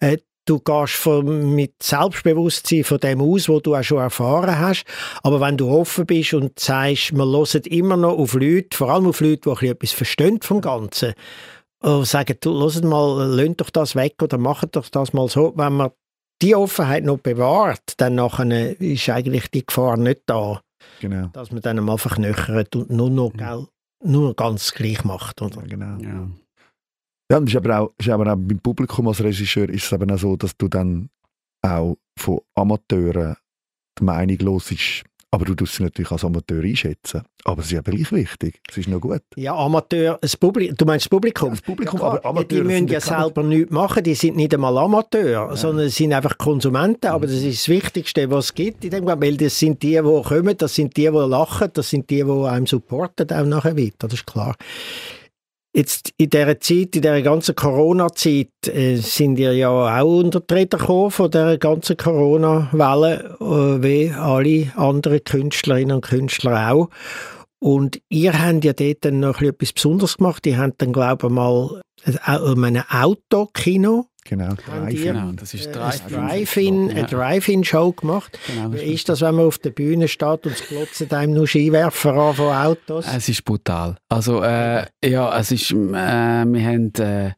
[0.00, 4.84] Äh, du gehst von, mit Selbstbewusstsein von dem aus, wo du auch schon erfahren hast,
[5.22, 9.06] aber wenn du offen bist und sagst, wir hören immer noch auf Leute, vor allem
[9.06, 11.14] auf Leute, die ein bisschen etwas verstehen vom Ganzen,
[11.80, 15.52] und sagen, du, hört mal, lönt doch das weg oder macht doch das mal so,
[15.56, 15.90] wenn man
[16.40, 20.60] die Offenheit noch bewahrt, dann nachher ist eigentlich die Gefahr nicht da,
[21.00, 21.28] Genau.
[21.32, 23.66] dass man dann mal verknöchert und nur noch gell,
[24.04, 25.42] nur ganz gleich macht.
[25.42, 25.60] Oder?
[25.62, 25.98] Ja, genau.
[26.02, 26.28] Ja.
[27.32, 30.10] Ja, und ist aber auch, ist aber auch beim Publikum als Regisseur ist es eben
[30.10, 31.08] auch so, dass du dann
[31.62, 33.36] auch von Amateuren
[33.98, 35.04] die Meinung los ist.
[35.30, 37.22] Aber du tust sie natürlich als Amateur einschätzen.
[37.44, 38.60] Aber es ist eben gleich wichtig.
[38.68, 39.22] Es ist noch gut.
[39.36, 41.48] Ja, Amateur, das Publikum, du meinst das Publikum?
[41.48, 42.16] Ja, das Publikum, klar.
[42.18, 45.56] aber Amateure Die müssen ja ja keine- selber nichts machen, die sind nicht einmal Amateur,
[45.56, 49.04] sondern sie sind einfach Konsumenten, aber das ist das Wichtigste, was es gibt in dem
[49.04, 52.22] Moment, weil das sind die, die kommen, das sind die, die lachen, das sind die,
[52.22, 54.54] die einem supporten, auch nachher weiter, das ist klar.
[55.74, 60.52] Jetzt in dieser Zeit, in dieser ganzen Corona-Zeit, äh, sind ihr ja auch unter die
[60.52, 66.90] Räder gekommen von dieser ganzen Corona-Welle, äh, wie alle anderen Künstlerinnen und Künstler auch.
[67.58, 70.46] Und ihr habt ja dort dann noch etwas Besonderes gemacht.
[70.46, 71.80] Ihr habt dann, glaube ich, mal
[72.24, 74.54] ein, ein Autokino, Genau.
[74.88, 76.14] Ihr- Genau, das ist äh, Drive-In.
[76.16, 78.38] Drive-In, eine Drive-In-Show gemacht.
[78.46, 78.72] Genau.
[78.72, 82.14] Wie ist das, wenn man auf der Bühne steht und es glotzen einem nur Skiwerfer
[82.14, 83.06] an von Autos?
[83.14, 83.96] Es ist brutal.
[84.08, 87.32] Also, äh, ja, es ist, äh, wir haben, äh,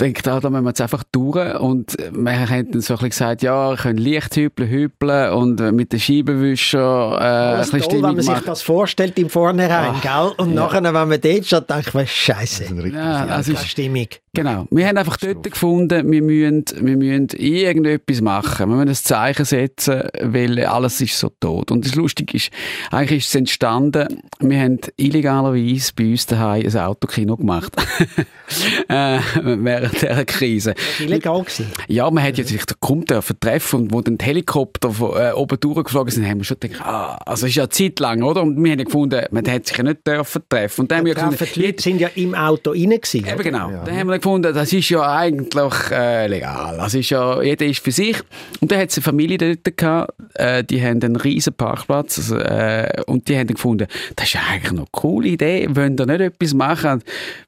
[0.00, 3.08] denkt da, da müssen wir jetzt einfach durch und wir haben dann so ein bisschen
[3.10, 7.92] gesagt, ja, wir können leicht hüpeln, hüpeln und mit den Scheibenwischer äh, ein bisschen toll,
[7.94, 8.42] wenn man sich machen.
[8.46, 10.32] das vorstellt im Vornherein, Ach, gell?
[10.46, 10.62] Und ja.
[10.62, 14.06] nachher, wenn man dort steht, denkt man, Scheiße, Das ist Ja, also keine Stimmung.
[14.38, 14.68] Genau.
[14.70, 18.68] Wir haben einfach dort gefunden, wir müssen, wir müssen irgendetwas machen.
[18.70, 21.72] Wir müssen ein Zeichen setzen, weil alles ist so tot.
[21.72, 22.50] Und das Lustige ist,
[22.92, 27.72] eigentlich ist es entstanden, wir haben illegalerweise bei uns daheim ein Autokino gemacht.
[28.88, 30.74] äh, während dieser Krise.
[30.74, 31.40] Das war illegal.
[31.42, 31.66] Gewesen.
[31.88, 35.32] Ja, man hat jetzt sich kommt dürfen treffen und wo dann die Helikopter von, äh,
[35.32, 38.22] oben durchgeflogen sind, haben wir schon gedacht, ah, also es ist ja eine Zeit lang,
[38.22, 38.42] oder?
[38.42, 40.82] Und wir haben ja gefunden, man hätte sich ja nicht dürfen treffen.
[40.82, 42.88] Und dann haben wir Treffen, gefunden, die Leute sind ja im Auto rein.
[42.88, 43.42] Gewesen, Eben oder?
[43.42, 43.70] genau.
[43.70, 43.84] Ja.
[43.84, 46.76] Dann haben wir gefunden, das ist ja eigentlich äh, legal.
[46.76, 48.16] Das ist ja, jeder ist für sich.
[48.60, 52.36] Und dann hat es eine Familie dort gehabt, äh, die haben einen riesen Parkplatz also,
[52.36, 56.20] äh, und die haben gefunden, das ist ja eigentlich eine coole Idee, wollen da nicht
[56.20, 57.02] etwas machen?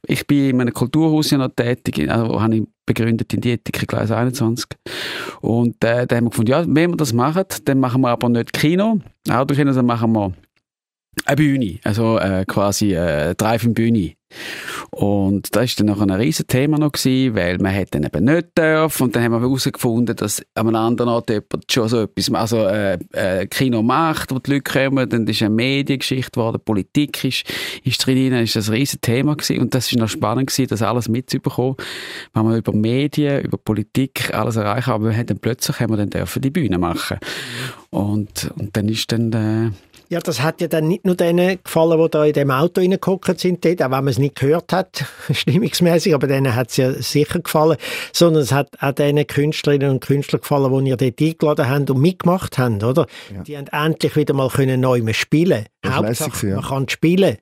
[0.06, 3.86] Ich bin in einem Kulturhaus ja noch tätig, also habe ich begründet in die Ethik
[3.86, 4.66] Gleis 21.
[5.40, 8.28] Und äh, dann haben wir gefunden, ja, wenn wir das machen, dann machen wir aber
[8.28, 10.32] nicht Kino, Autokino, dann machen wir
[11.24, 14.14] eine Bühne, also äh, quasi äh, Drive-in-Bühne.
[14.90, 18.24] Und das ist dann noch ein riesen Thema noch gewesen, weil man hätte dann eben
[18.24, 22.02] nicht dürfen und dann haben wir herausgefunden, dass an einem anderen Ort jemand schon so
[22.02, 26.60] etwas, also äh, äh, Kino macht, wo die Leute kommen, dann ist eine Mediengeschichte geworden,
[26.64, 27.44] Politik ist,
[27.84, 29.60] ist drin, dann ist das ein riesen Thema gewesen.
[29.60, 31.76] Und das ist noch spannend gewesen, das alles mitzubekommen,
[32.34, 35.96] wenn man über Medien, über Politik alles erreichen, aber wir haben dann plötzlich haben wir
[35.96, 37.18] dann dürfen die Bühne machen.
[37.90, 39.70] Und, und dann ist dann äh,
[40.10, 43.38] ja, das hat ja dann nicht nur denen gefallen, die da in dem Auto reingeguckt
[43.38, 47.40] sind, auch wenn man es nicht gehört hat, stimmungsmäßig, aber denen hat es ja sicher
[47.40, 47.76] gefallen,
[48.12, 52.00] sondern es hat auch den Künstlerinnen und Künstlern gefallen, die ihr dort eingeladen habt und
[52.00, 53.06] mitgemacht haben, oder?
[53.34, 53.42] Ja.
[53.42, 55.96] Die haben endlich wieder mal können neu spielen können.
[55.96, 56.56] Hauptsache, ja.
[56.56, 57.38] man kann spielen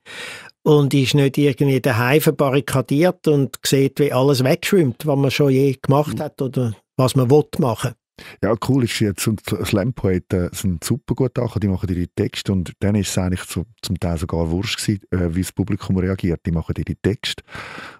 [0.62, 5.76] und ist nicht irgendwie daheim verbarrikadiert und sieht, wie alles wegschwimmt, was man schon je
[5.80, 6.22] gemacht mhm.
[6.22, 7.94] hat oder was man will machen.
[8.42, 12.72] Ja, cool ist jetzt, und Slam-Poeten sind super gut Sachen, die machen ihre Texte und
[12.80, 16.40] dann ist es eigentlich so, zum Teil sogar wurscht gewesen, äh, wie das Publikum reagiert.
[16.46, 17.42] Die machen ihre Texte.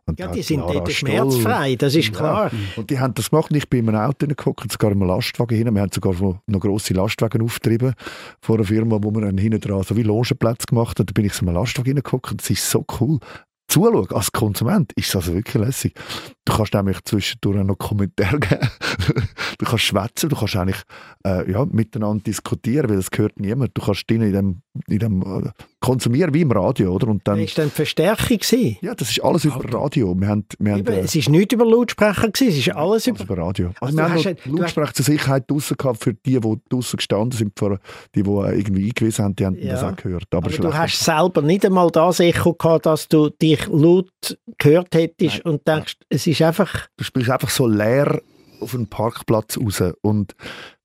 [0.07, 2.53] Und ja, die sind dort schmerzfrei, das ist klar.
[2.53, 2.59] Ja.
[2.77, 5.57] Und die haben das gemacht, ich bin in einem Auto geguckt, sogar in einem Lastwagen
[5.57, 5.75] hin.
[5.75, 6.15] Wir haben sogar
[6.47, 7.95] noch grosse Lastwagen aufgetrieben
[8.41, 11.07] vor einer Firma, wo wir dann hinten dran so wie Logenplätze gemacht haben.
[11.07, 13.19] Da bin ich so in einem Lastwagen hineingeguckt und das ist so cool
[13.69, 15.95] zuschauen, als Konsument, ist das also wirklich lässig.
[16.49, 18.71] Du kannst nämlich zwischendurch noch Kommentare geben.
[19.59, 20.81] du kannst schwätzen, du kannst eigentlich
[21.27, 23.77] äh, ja, miteinander diskutieren, weil das gehört niemand.
[23.77, 27.09] Du kannst in dem, in dem äh, konsumieren wie im Radio, oder?
[27.09, 28.39] Und dann, das war dann Verstärkung?
[28.39, 28.79] Gewesen?
[28.81, 30.15] Ja, das ist alles über Radio.
[30.19, 33.23] Wir haben, wir haben, äh, es war nicht über Lautsprecher, gewesen, es ist alles, über...
[33.23, 33.73] über Radio.
[33.81, 37.59] Also, also wir haben Lautsprecher zur Sicherheit draussen gehabt für die, die draussen gestanden sind,
[37.59, 37.79] für
[38.15, 39.73] die, die äh, irgendwie eingewiesen haben, die haben ja.
[39.73, 40.27] das auch gehört.
[40.31, 44.09] Aber, Aber du hast selber nicht einmal das Echo gehabt, dass du dich laut
[44.59, 45.55] gehört hättest Nein.
[45.55, 46.89] und denkst, es ist einfach...
[46.97, 48.21] Du spielst einfach so leer
[48.61, 50.35] auf einen Parkplatz raus und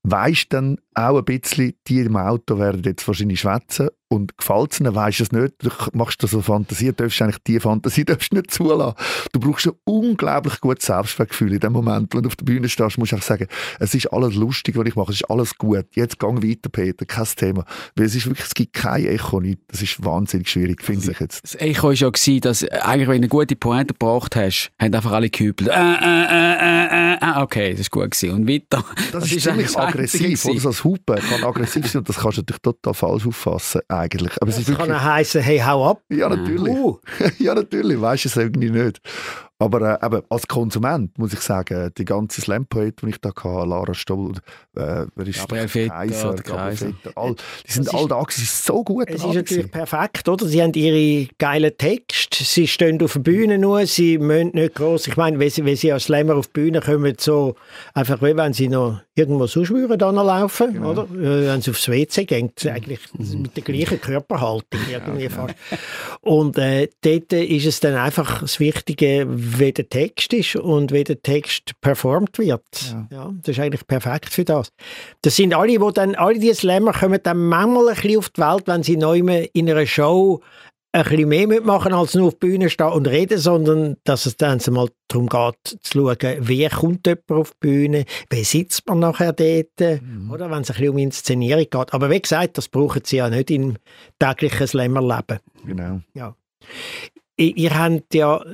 [0.04, 4.80] weißt dann auch ein bisschen, die im Auto werden jetzt wahrscheinlich schwätzen und gefällt es
[4.80, 8.32] ihnen, weisst es nicht, du machst da so Fantasie, du darfst eigentlich diese Fantasie darfst
[8.32, 8.96] nicht zulassen.
[9.32, 12.98] Du brauchst ein unglaublich gutes Selbstwertgefühl in dem Moment, wenn du auf der Bühne stehst,
[12.98, 13.46] musst du einfach sagen,
[13.80, 17.04] es ist alles lustig, was ich mache, es ist alles gut, jetzt gang weiter, Peter,
[17.04, 17.64] kein Thema.
[17.96, 21.20] Weil es ist wirklich, es gibt kein Echo nicht, das ist wahnsinnig schwierig, finde ich
[21.20, 21.42] jetzt.
[21.42, 24.94] Das Echo war ja gewesen, dass eigentlich, wenn du eine gute Pointe gebracht hast, haben
[24.94, 28.30] einfach alle gehübelt, äh, äh, äh, äh, äh, okay, das ist gut gewesen.
[28.34, 28.84] Und weiter.
[29.12, 30.60] Das, das ist, ziemlich aggressiv, oder?
[30.60, 34.32] So als Hupen kann aggressiv sein und das kannst du natürlich total falsch auffassen, eigentlich.
[34.40, 34.88] Aber es ist wirklich...
[34.88, 36.02] kann auch heißen, hey, hau ab.
[36.10, 36.72] Ja, natürlich.
[36.72, 36.98] Uh.
[37.38, 39.00] ja, natürlich, weißt du es irgendwie nicht.
[39.58, 43.68] Aber äh, eben, als Konsument muss ich sagen, die ganze Slam-Poet, die ich da hatte,
[43.68, 44.32] Lara Stoll,
[44.74, 46.92] äh, wer ist Gabriel Vetter, Kaiser, Kaiser.
[47.14, 47.36] all,
[47.66, 50.44] die sind all da gewesen, so gut Es ist natürlich perfekt, oder?
[50.46, 55.06] Sie haben ihre geilen Texte, sie stehen auf der Bühne nur, sie müssen nicht groß.
[55.06, 57.54] Ich meine, wenn sie, wenn sie als Slammer auf die Bühne kommen, so
[57.94, 60.90] einfach wie wenn sie noch irgendwo sonst würden laufen, genau.
[60.90, 61.02] oder?
[61.14, 63.42] Äh, wenn sie aufs WC gehen, eigentlich mhm.
[63.42, 65.54] mit der gleichen Körperhaltung irgendwie ja, fast.
[66.22, 71.04] Und äh, dort ist es dann einfach das Wichtige, wie der Text ist und wie
[71.04, 72.62] der Text performt wird.
[72.90, 73.06] Ja.
[73.10, 73.34] ja.
[73.42, 74.70] das ist eigentlich perfekt für das.
[75.22, 78.40] Das sind alle, wo dann, alle diese Slammer kommen dann manchmal ein bisschen auf die
[78.40, 79.18] Welt, wenn sie neu
[79.52, 80.40] in einer Show
[80.94, 84.36] ein bisschen mehr mitmachen, als nur auf die Bühne stehen und reden, sondern dass es
[84.36, 89.00] dann mal darum geht, zu schauen, wie kommt jemand auf die Bühne, wie sitzt man
[89.00, 90.30] nachher dort, mhm.
[90.30, 91.92] oder wenn es ein bisschen um Inszenierung geht.
[91.92, 93.76] Aber wie gesagt, das brauchen sie ja nicht im
[94.20, 95.40] täglichen Slammerleben.
[95.66, 96.00] Genau.
[96.14, 96.36] Ja.
[97.36, 98.44] Ihr habt ja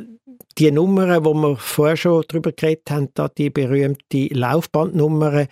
[0.58, 5.46] die Nummern, wo wir vorher schon darüber geredet haben, da die berühmte Laufbandnummer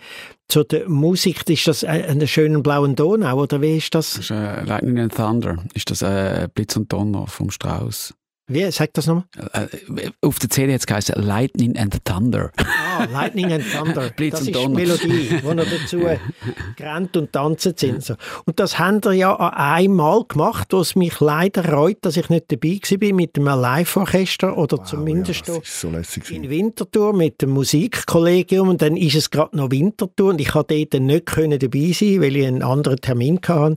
[0.47, 4.13] zu der Musik, ist das eine schönen blauen Donau oder wie ist das?
[4.13, 8.13] Das ist äh, Lightning and Thunder, ist das äh, Blitz und Donner vom Strauss.
[8.49, 8.69] Wie?
[8.71, 9.25] Sag das nochmal.
[9.53, 12.51] Äh, auf der CD hat es geheißen Lightning and Thunder.
[12.57, 14.09] Ah, Lightning and Thunder.
[14.17, 14.75] Blitz das und ist Donner.
[14.75, 15.99] die Melodie, wo er dazu
[16.75, 18.03] gerannt und tanzen sind.
[18.03, 18.15] So.
[18.45, 22.51] Und das haben wir ja einmal gemacht, wo es mich leider reut, dass ich nicht
[22.51, 25.89] dabei war mit dem Live-Orchester oder wow, zumindest ja, so
[26.29, 28.69] in Winterthur mit dem Musikkollegium.
[28.69, 32.19] Und dann ist es gerade noch Winterthur und ich konnte dort nicht können dabei sein,
[32.19, 33.75] weil ich einen anderen Termin hatte.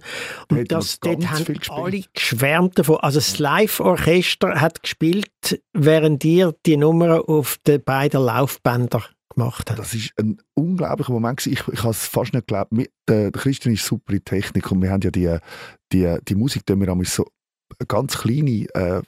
[0.49, 2.97] Und das, dort haben alle geschwärmt davon.
[3.01, 9.03] Also das Live-Orchester hat gespielt, während ihr die Nummer auf den beiden Laufbändern
[9.35, 9.79] gemacht habt.
[9.79, 11.47] Das ist ein unglaublicher Moment.
[11.47, 12.73] Ich, ich habe es fast nicht geglaubt.
[13.09, 15.37] Der, Christian ist super in Technik und wir haben ja die,
[15.93, 17.27] die, die Musik, die wir so
[17.89, 19.03] ganz kleine äh,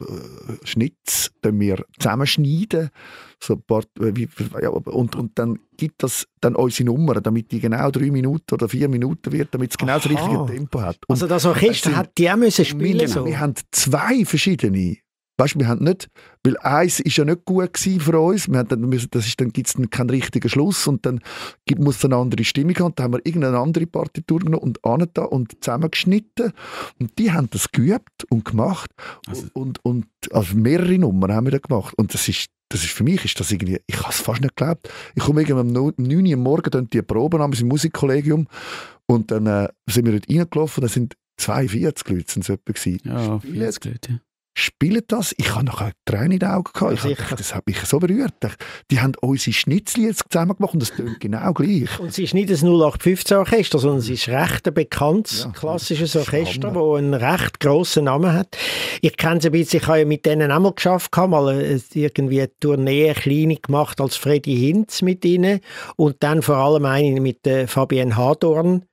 [0.65, 2.91] Schnitz wir zusammenschneiden
[3.43, 4.29] so paar, wie,
[4.63, 8.69] ja, und, und dann gibt das dann unsere Nummer, damit die genau drei Minuten oder
[8.69, 9.99] vier Minuten wird, damit es genau Aha.
[9.99, 10.97] das richtige Tempo hat.
[11.07, 13.27] Und also das Orchester hat die auch müssen spielen wir, so.
[13.27, 14.97] wir haben zwei verschiedene
[15.37, 16.09] weißt, wir haben nicht,
[16.45, 19.41] weil eins ist ja nicht gut gewesen für uns, wir haben dann müssen, das ist,
[19.41, 21.21] dann gibt es keinen richtigen Schluss und dann
[21.67, 24.85] gibt, muss es eine andere Stimmung haben, dann haben wir irgendeine andere Partitur genommen und
[24.85, 26.53] angetan und zusammengeschnitten.
[27.01, 28.91] Und die haben das geübt und gemacht.
[29.27, 31.95] Also- und, und, also mehrere Nummern haben wir da gemacht.
[31.97, 34.57] Und das ist das ist für mich ist das irgendwie, ich habe es fast nicht
[34.57, 34.89] geglaubt.
[35.15, 37.69] Ich komme irgendwann um 9 Uhr am Morgen dann die Proben an, wir sind im
[37.69, 38.49] Musikkollegium.
[39.07, 43.01] Und dann äh, sind wir dort reingelaufen, da sind 42 Leute sind es etwa gewesen.
[43.05, 44.21] Ja, Spielen- 40 Leute.
[44.57, 45.35] Spielen das.
[45.37, 46.93] Ich habe nachher Tränen in den Augen gehabt.
[46.95, 47.35] Ich sicher.
[47.37, 48.35] das hat mich so berührt.
[48.91, 51.99] Die haben unsere Schnitzel jetzt zusammen gemacht und das klingt genau gleich.
[51.99, 56.71] Und es ist nicht ein 0815-Orchester, sondern es ist recht ein bekanntes, Ja, klassisches Orchester,
[56.71, 58.57] das einen recht grossen Namen hat.
[59.01, 61.81] Ich kenne es ein bisschen, ich habe ja mit denen auch mal geschafft, mal äh,
[61.95, 65.61] irgendwie eine Tournee, eine kleine gemacht als Freddy Hinz mit ihnen
[65.97, 68.85] und dann vor allem eine mit äh, Fabienne Hadorn.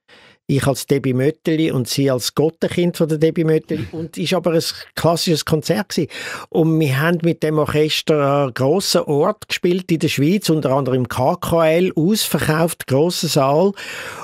[0.51, 3.87] Ich als Debbie Mötteli und sie als Gottenkind von der Debbie Mötteli.
[3.93, 4.63] Und es war aber ein
[4.95, 5.89] klassisches Konzert.
[5.89, 6.09] Gewesen.
[6.49, 10.71] Und wir haben mit dem Orchester an einem grossen Ort gespielt in der Schweiz, unter
[10.71, 13.71] anderem im KKL, ausverkauft, grosser Saal.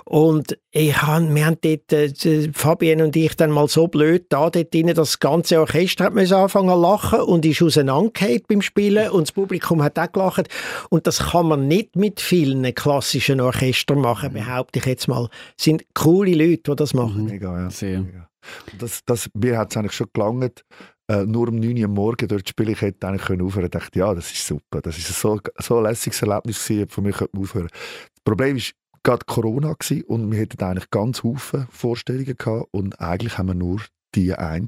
[0.04, 4.50] Und ich han, wir haben dort, äh, Fabienne und ich, dann mal so blöd da
[4.50, 8.62] dort drin, dass das ganze Orchester hat müssen anfangen zu lachen und ist auseinandergefallen beim
[8.62, 10.50] Spielen und das Publikum hat auch gelacht.
[10.90, 15.30] Und das kann man nicht mit vielen klassischen Orchestern machen, behaupte ich jetzt mal.
[15.58, 17.26] Es sind coole Leute, die das machen.
[17.26, 17.70] Mega, ja.
[17.70, 18.02] Sehr.
[18.02, 18.30] Mega.
[18.78, 20.64] Das, das, mir hat es eigentlich schon gelangt,
[21.10, 22.74] äh, nur um 9 Uhr am Morgen dort zu spielen.
[22.74, 23.66] Ich hätte eigentlich können aufhören.
[23.66, 24.82] Ich dachte, ja, das ist super.
[24.82, 26.90] Das ist so, so ein lässiges Erlebnis gewesen.
[26.90, 27.70] Von mir könnte man aufhören.
[27.70, 28.74] Das Problem ist
[29.04, 33.56] gerade Corona gewesen und wir hätten eigentlich ganz Haufen Vorstellungen gehabt und eigentlich haben wir
[33.56, 33.82] nur
[34.16, 34.68] die eine.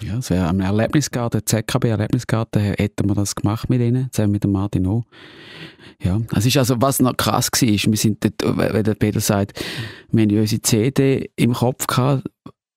[0.00, 4.86] Ja, wäre am Erlebnisgarten, ZKB-Erlebnisgarten, hätten wir das gemacht mit ihnen, zusammen mit dem Martin
[4.86, 5.04] O.
[6.02, 9.64] Ja, es ist also, was noch krass war, wir sind dort, wenn der Peter sagt,
[10.10, 12.24] wir haben unsere CD im Kopf gehabt,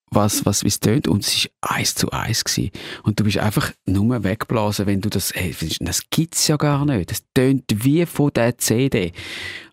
[0.09, 2.71] was, was, wie es tönt, und es war eins zu eins gewesen.
[3.03, 7.11] Und du bist einfach nur weggeblasen, wenn du das, hey, das gibt's ja gar nicht.
[7.11, 9.11] Das tönt wie von der CD.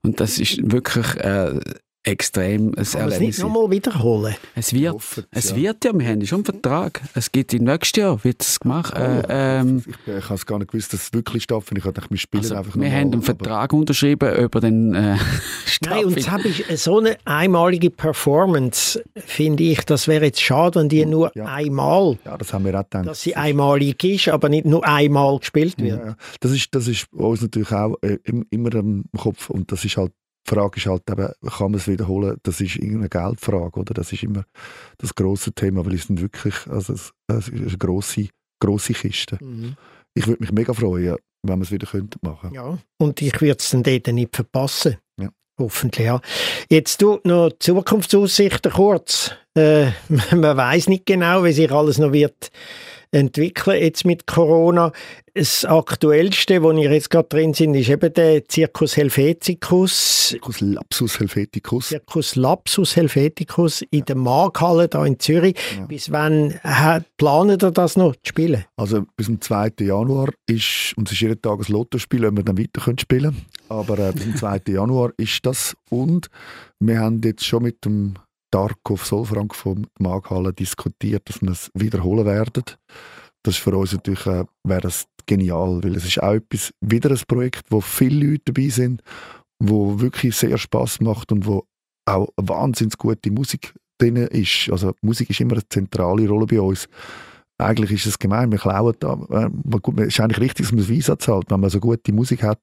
[0.03, 1.61] Und das ist wirklich, äh,
[2.05, 3.21] extrem ein Kann man es Erlebnis.
[3.21, 4.35] nicht nochmal wiederholen?
[4.55, 5.57] Es wird, Hoffen, es ja.
[5.57, 7.01] wird ja, wir haben schon einen Vertrag.
[7.15, 8.95] Es gibt im nächsten Jahr, wird es gemacht.
[8.97, 11.85] Äh, ähm, ich ich habe es gar nicht gewusst, dass es wirklich stattfindet.
[11.87, 15.17] Ich dachte, wir spielen also, einfach wir haben einen Vertrag unterschrieben über den äh,
[15.85, 20.81] Nein, und jetzt habe ich so eine einmalige Performance, finde ich, das wäre jetzt schade,
[20.81, 21.47] wenn die nur Ja.
[21.47, 23.07] einmal, Ja, das haben wir auch gedacht.
[23.07, 25.99] dass sie einmalig ist, aber nicht nur einmal gespielt wird.
[26.01, 26.17] Ja, ja.
[26.41, 29.97] das ist, das ist uns natürlich auch äh, im- immer im Kopf und das ist
[29.97, 30.13] halt,
[30.47, 32.37] die Frage ist halt eben, kann man es wiederholen?
[32.43, 33.95] Das ist irgendeine Geldfrage, oder?
[33.95, 34.45] Das ist immer
[34.99, 38.29] das große Thema, weil es sind wirklich, also es, es ist eine grosse,
[38.61, 39.39] grosse Kiste.
[39.41, 39.77] Mhm.
[40.15, 42.53] Ich würde mich mega freuen, wenn wir es wieder könnten machen.
[42.53, 44.97] Ja, und ich würde es dann dort nicht verpassen.
[45.21, 45.31] Ja.
[45.59, 46.21] Hoffentlich, ja.
[46.69, 49.33] Jetzt du noch Zukunftsaussichten kurz.
[49.57, 49.87] Äh,
[50.35, 52.51] man weiß nicht genau, wie sich alles noch wird
[53.15, 54.93] entwickeln jetzt mit Corona.
[55.37, 61.19] Das Aktuellste, wo wir jetzt gerade drin sind, ist eben der Circus Helveticus, Circus Lapsus
[61.19, 61.89] Helveticus.
[61.89, 65.57] Circus Lapsus Helveticus in der Markhalle da in Zürich.
[65.77, 65.87] Ja.
[65.87, 66.55] Bis wann
[67.17, 68.65] planen ihr das noch zu spielen?
[68.77, 69.73] Also bis zum 2.
[69.81, 73.35] Januar ist, und es ist jeden Tag ein Lottospiel, ob wir dann weiter können spielen
[73.35, 73.81] können.
[73.81, 74.61] Aber äh, bis zum 2.
[74.69, 75.75] Januar ist das.
[75.91, 76.29] Und
[76.79, 78.15] wir haben jetzt schon mit dem
[78.53, 82.63] Darkov Solfrank vom Markhalle diskutiert, dass wir es wiederholen werden.
[83.45, 87.11] Das ist für uns natürlich äh, wäre das genial, weil es ist auch etwas, wieder
[87.11, 89.03] ein Projekt, wo viele Leute dabei sind,
[89.59, 91.65] wo wirklich sehr Spaß macht und wo
[92.07, 94.69] auch wahnsinnig gute Musik drin ist.
[94.71, 96.89] Also Musik ist immer eine zentrale Rolle bei uns.
[97.57, 99.13] Eigentlich ist es gemein, wir klauen da.
[99.31, 99.49] Äh,
[99.81, 101.51] gut, es ist eigentlich richtig, dass man das Visa zahlt.
[101.51, 102.59] Wenn man so gute Musik hat,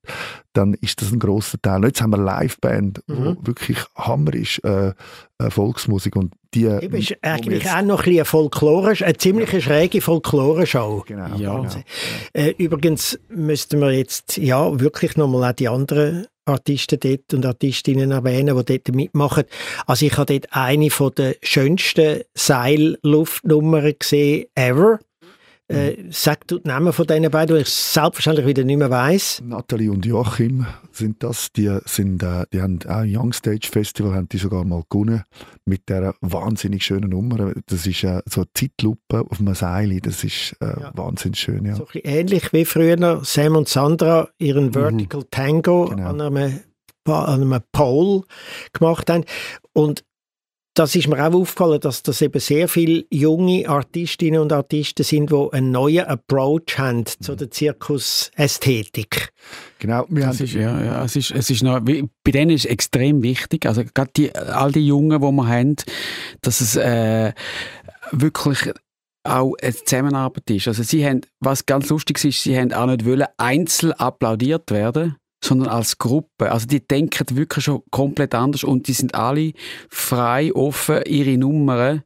[0.53, 1.85] dann ist das ein grosser Teil.
[1.85, 3.37] Jetzt haben wir eine Liveband, Mhm.
[3.39, 4.93] die wirklich Hammer ist, äh,
[5.39, 6.17] äh, Volksmusik.
[6.17, 10.01] Und die, Eben ist wo wir eigentlich auch noch ein bisschen Folklore, eine ziemlich schräge
[10.01, 11.03] Folklore-Show.
[11.07, 11.55] Genau, Ja.
[11.59, 11.69] genau.
[12.33, 18.11] Äh, übrigens müssten wir jetzt ja wirklich nochmal auch die anderen Artisten dort und Artistinnen
[18.11, 19.43] erwähnen, die dort mitmachen.
[19.85, 24.99] Also ich habe dort eine von der schönsten Seilluftnummern gesehen ever.
[25.71, 29.41] Äh, sag du die Namen von diesen beiden, die ich selbstverständlich wieder nicht mehr weiss.
[29.45, 31.51] Nathalie und Joachim sind das.
[31.53, 35.23] Die, sind, äh, die haben auch ein Young Stage Festival haben die sogar mal gewonnen
[35.65, 37.53] mit dieser wahnsinnig schönen Nummer.
[37.67, 39.99] Das ist äh, so eine Zeitlupe auf einem Seil.
[40.01, 40.91] Das ist äh, Ja.
[40.95, 41.65] wahnsinnig schön.
[41.65, 41.75] Ja.
[41.75, 46.09] So ein ähnlich wie früher Sam und Sandra ihren Vertical Tango Genau.
[46.09, 46.59] an, einem,
[47.05, 48.23] an einem Pole
[48.73, 49.23] gemacht haben.
[49.73, 50.03] Und
[50.73, 55.29] das ist mir auch aufgefallen, dass das eben sehr viele junge Artistinnen und Artisten sind,
[55.29, 59.33] die einen neuen Approach haben zu der Zirkusästhetik.
[59.79, 62.65] Genau, wir Das haben, ist, ja, ja, es ist, es ist noch, bei denen ist
[62.65, 65.75] es extrem wichtig, also gerade die, all die Jungen, die wir haben,
[66.41, 67.33] dass es äh,
[68.11, 68.71] wirklich
[69.23, 70.67] auch eine Zusammenarbeit ist.
[70.67, 75.17] Also sie haben, was ganz lustig ist, sie haben auch nicht wollen, einzeln applaudiert werden,
[75.43, 76.51] sondern als Gruppe.
[76.51, 79.53] Also die denken wirklich schon komplett anders und die sind alle
[79.89, 82.03] frei, offen, ihre Nummern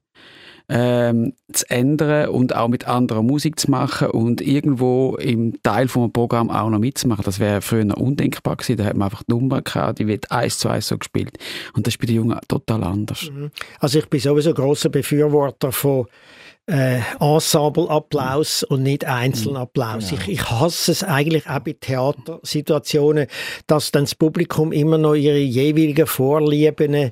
[0.67, 6.11] ähm, zu ändern und auch mit anderer Musik zu machen und irgendwo im Teil vom
[6.11, 7.23] Programm auch noch mitzumachen.
[7.23, 8.77] Das wäre früher undenkbar gewesen.
[8.77, 11.38] Da hat man einfach die Nummer gehabt, die wird eins zu eins so gespielt.
[11.73, 13.29] Und das ist bei den Jungen total anders.
[13.31, 13.51] Mhm.
[13.79, 16.07] Also ich bin sowieso großer Befürworter von
[16.68, 20.09] äh, Ensemble-Applaus und nicht Einzelapplaus.
[20.09, 20.22] Genau.
[20.22, 23.28] Ich, ich hasse es eigentlich auch bei Theatersituationen,
[23.68, 27.11] dass dann das Publikum immer noch ihre jeweiligen Vorlieben,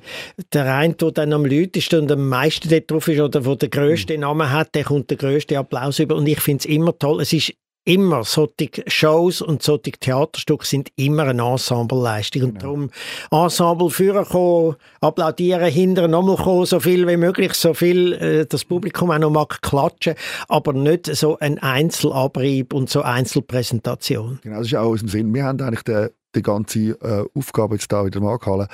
[0.52, 3.70] der eine, der dann am lautesten und am meisten dort drauf ist oder der den
[3.70, 6.16] grössten Namen hat, der kommt den grössten Applaus über.
[6.16, 7.20] Und ich finde es immer toll.
[7.20, 12.42] Es ist immer solche Shows und solche Theaterstücke sind immer eine Ensembleleistung.
[12.42, 12.60] Und genau.
[12.60, 12.90] darum
[13.30, 18.64] Ensemble führen kommen, applaudieren, hinterher nochmal kommen, so viel wie möglich, so viel äh, das
[18.64, 20.14] Publikum auch noch mag klatschen,
[20.48, 24.40] aber nicht so ein Einzelabrieb und so Einzelpräsentation.
[24.42, 25.34] Genau, das ist auch aus dem Sinn.
[25.34, 28.68] Wir haben eigentlich die, die ganze äh, Aufgabe jetzt da in der Markthalle,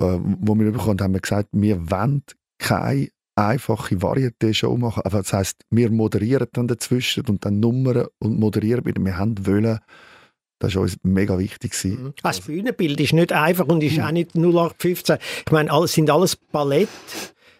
[0.00, 2.22] äh, wo wir bekommen haben, wir gesagt, wir wollen
[2.58, 3.08] keine
[3.46, 5.02] einfache Varieté-Show machen.
[5.04, 9.02] Aber das heisst, wir moderieren dann dazwischen und dann Nummern und moderieren wieder.
[9.04, 9.78] Wir haben wollen,
[10.58, 11.72] das war uns mega wichtig.
[11.84, 12.12] Mhm.
[12.22, 14.04] Das Bühnenbild ist nicht einfach und ist mhm.
[14.04, 15.18] auch nicht 0815.
[15.46, 16.88] Ich meine, es sind alles Ballett.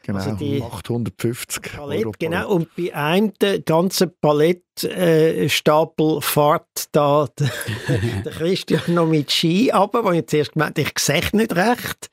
[0.03, 2.51] Genau, also die 850 Ballett, genau.
[2.51, 7.51] Und bei einem der ganzen Ballettstapel äh, fährt da der,
[8.25, 12.11] der Christian noch mit Ski ab, wo ich zuerst gemeint ich sehe nicht recht.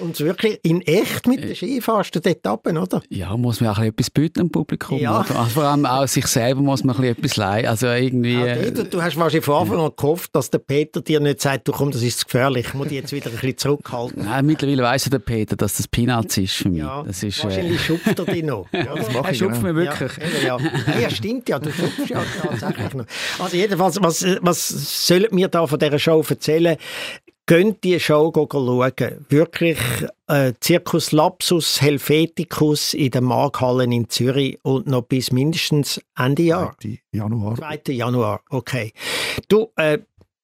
[0.00, 3.02] Und wirklich in echt mit der Skifahrt dort runter, oder?
[3.08, 4.98] Ja, muss man auch etwas bieten im Publikum.
[4.98, 5.18] Ja.
[5.18, 7.66] Also vor allem auch sich selber muss man etwas leihen.
[7.66, 8.34] Also irgendwie...
[8.34, 11.68] Ja, du, du hast wahrscheinlich von Anfang an gehofft, dass der Peter dir nicht sagt,
[11.68, 14.24] du komm, das ist gefährlich, ich muss dich jetzt wieder ein bisschen zurückhalten.
[14.24, 16.78] Nein, mittlerweile weiss ja der Peter, dass das Peanuts ist für mich.
[16.80, 17.84] Ja, das ist, äh, wahrscheinlich äh...
[17.84, 18.66] schupft er dich noch.
[18.72, 19.72] ja, das mache ich, schupft genau.
[19.72, 20.12] mir wirklich.
[20.44, 21.00] Ja, ja.
[21.00, 23.06] ja, stimmt ja, du schupfst ja tatsächlich noch.
[23.38, 26.76] Also jedenfalls, was, was sollen wir da von dieser Show erzählen?
[27.48, 29.26] Gönnt die Show schauen.
[29.30, 29.78] Wirklich
[30.26, 36.76] äh, Circus Lapsus Helveticus in der Markhallen in Zürich und noch bis mindestens Ende Jahr.
[36.82, 37.00] 2.
[37.10, 37.56] Januar.
[37.56, 37.94] 2.
[37.94, 38.92] Januar, okay.
[39.48, 39.98] Du, äh,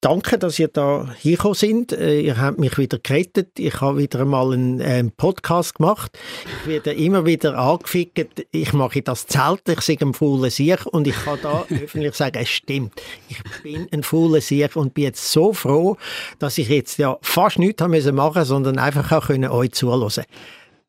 [0.05, 1.93] Danke, dass ihr da hingekommen sind.
[1.93, 3.59] Äh, ihr habt mich wieder gerettet.
[3.59, 6.19] Ich habe wieder einmal einen, einen Podcast gemacht.
[6.45, 8.47] Ich werde immer wieder angefickt.
[8.51, 12.37] Ich mache das Zelt, ich sehe ein fauler Sieg und ich kann da öffentlich sagen,
[12.39, 12.93] es stimmt.
[13.31, 15.97] Ich bin ein fauler Sieg und bin jetzt so froh,
[16.39, 20.27] dass ich jetzt ja fast nichts haben müssen machen, sondern einfach auch können euch zuhören.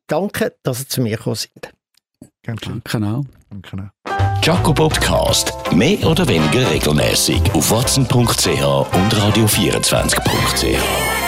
[0.08, 1.72] Danke, dass ihr zu mir gekommen seid.
[2.42, 3.24] Danke auch.
[3.50, 3.90] Danke
[4.42, 5.52] Jaco Podcast.
[5.72, 11.25] Mehr oder weniger regelmäßig auf watson.ch und radio24.ch.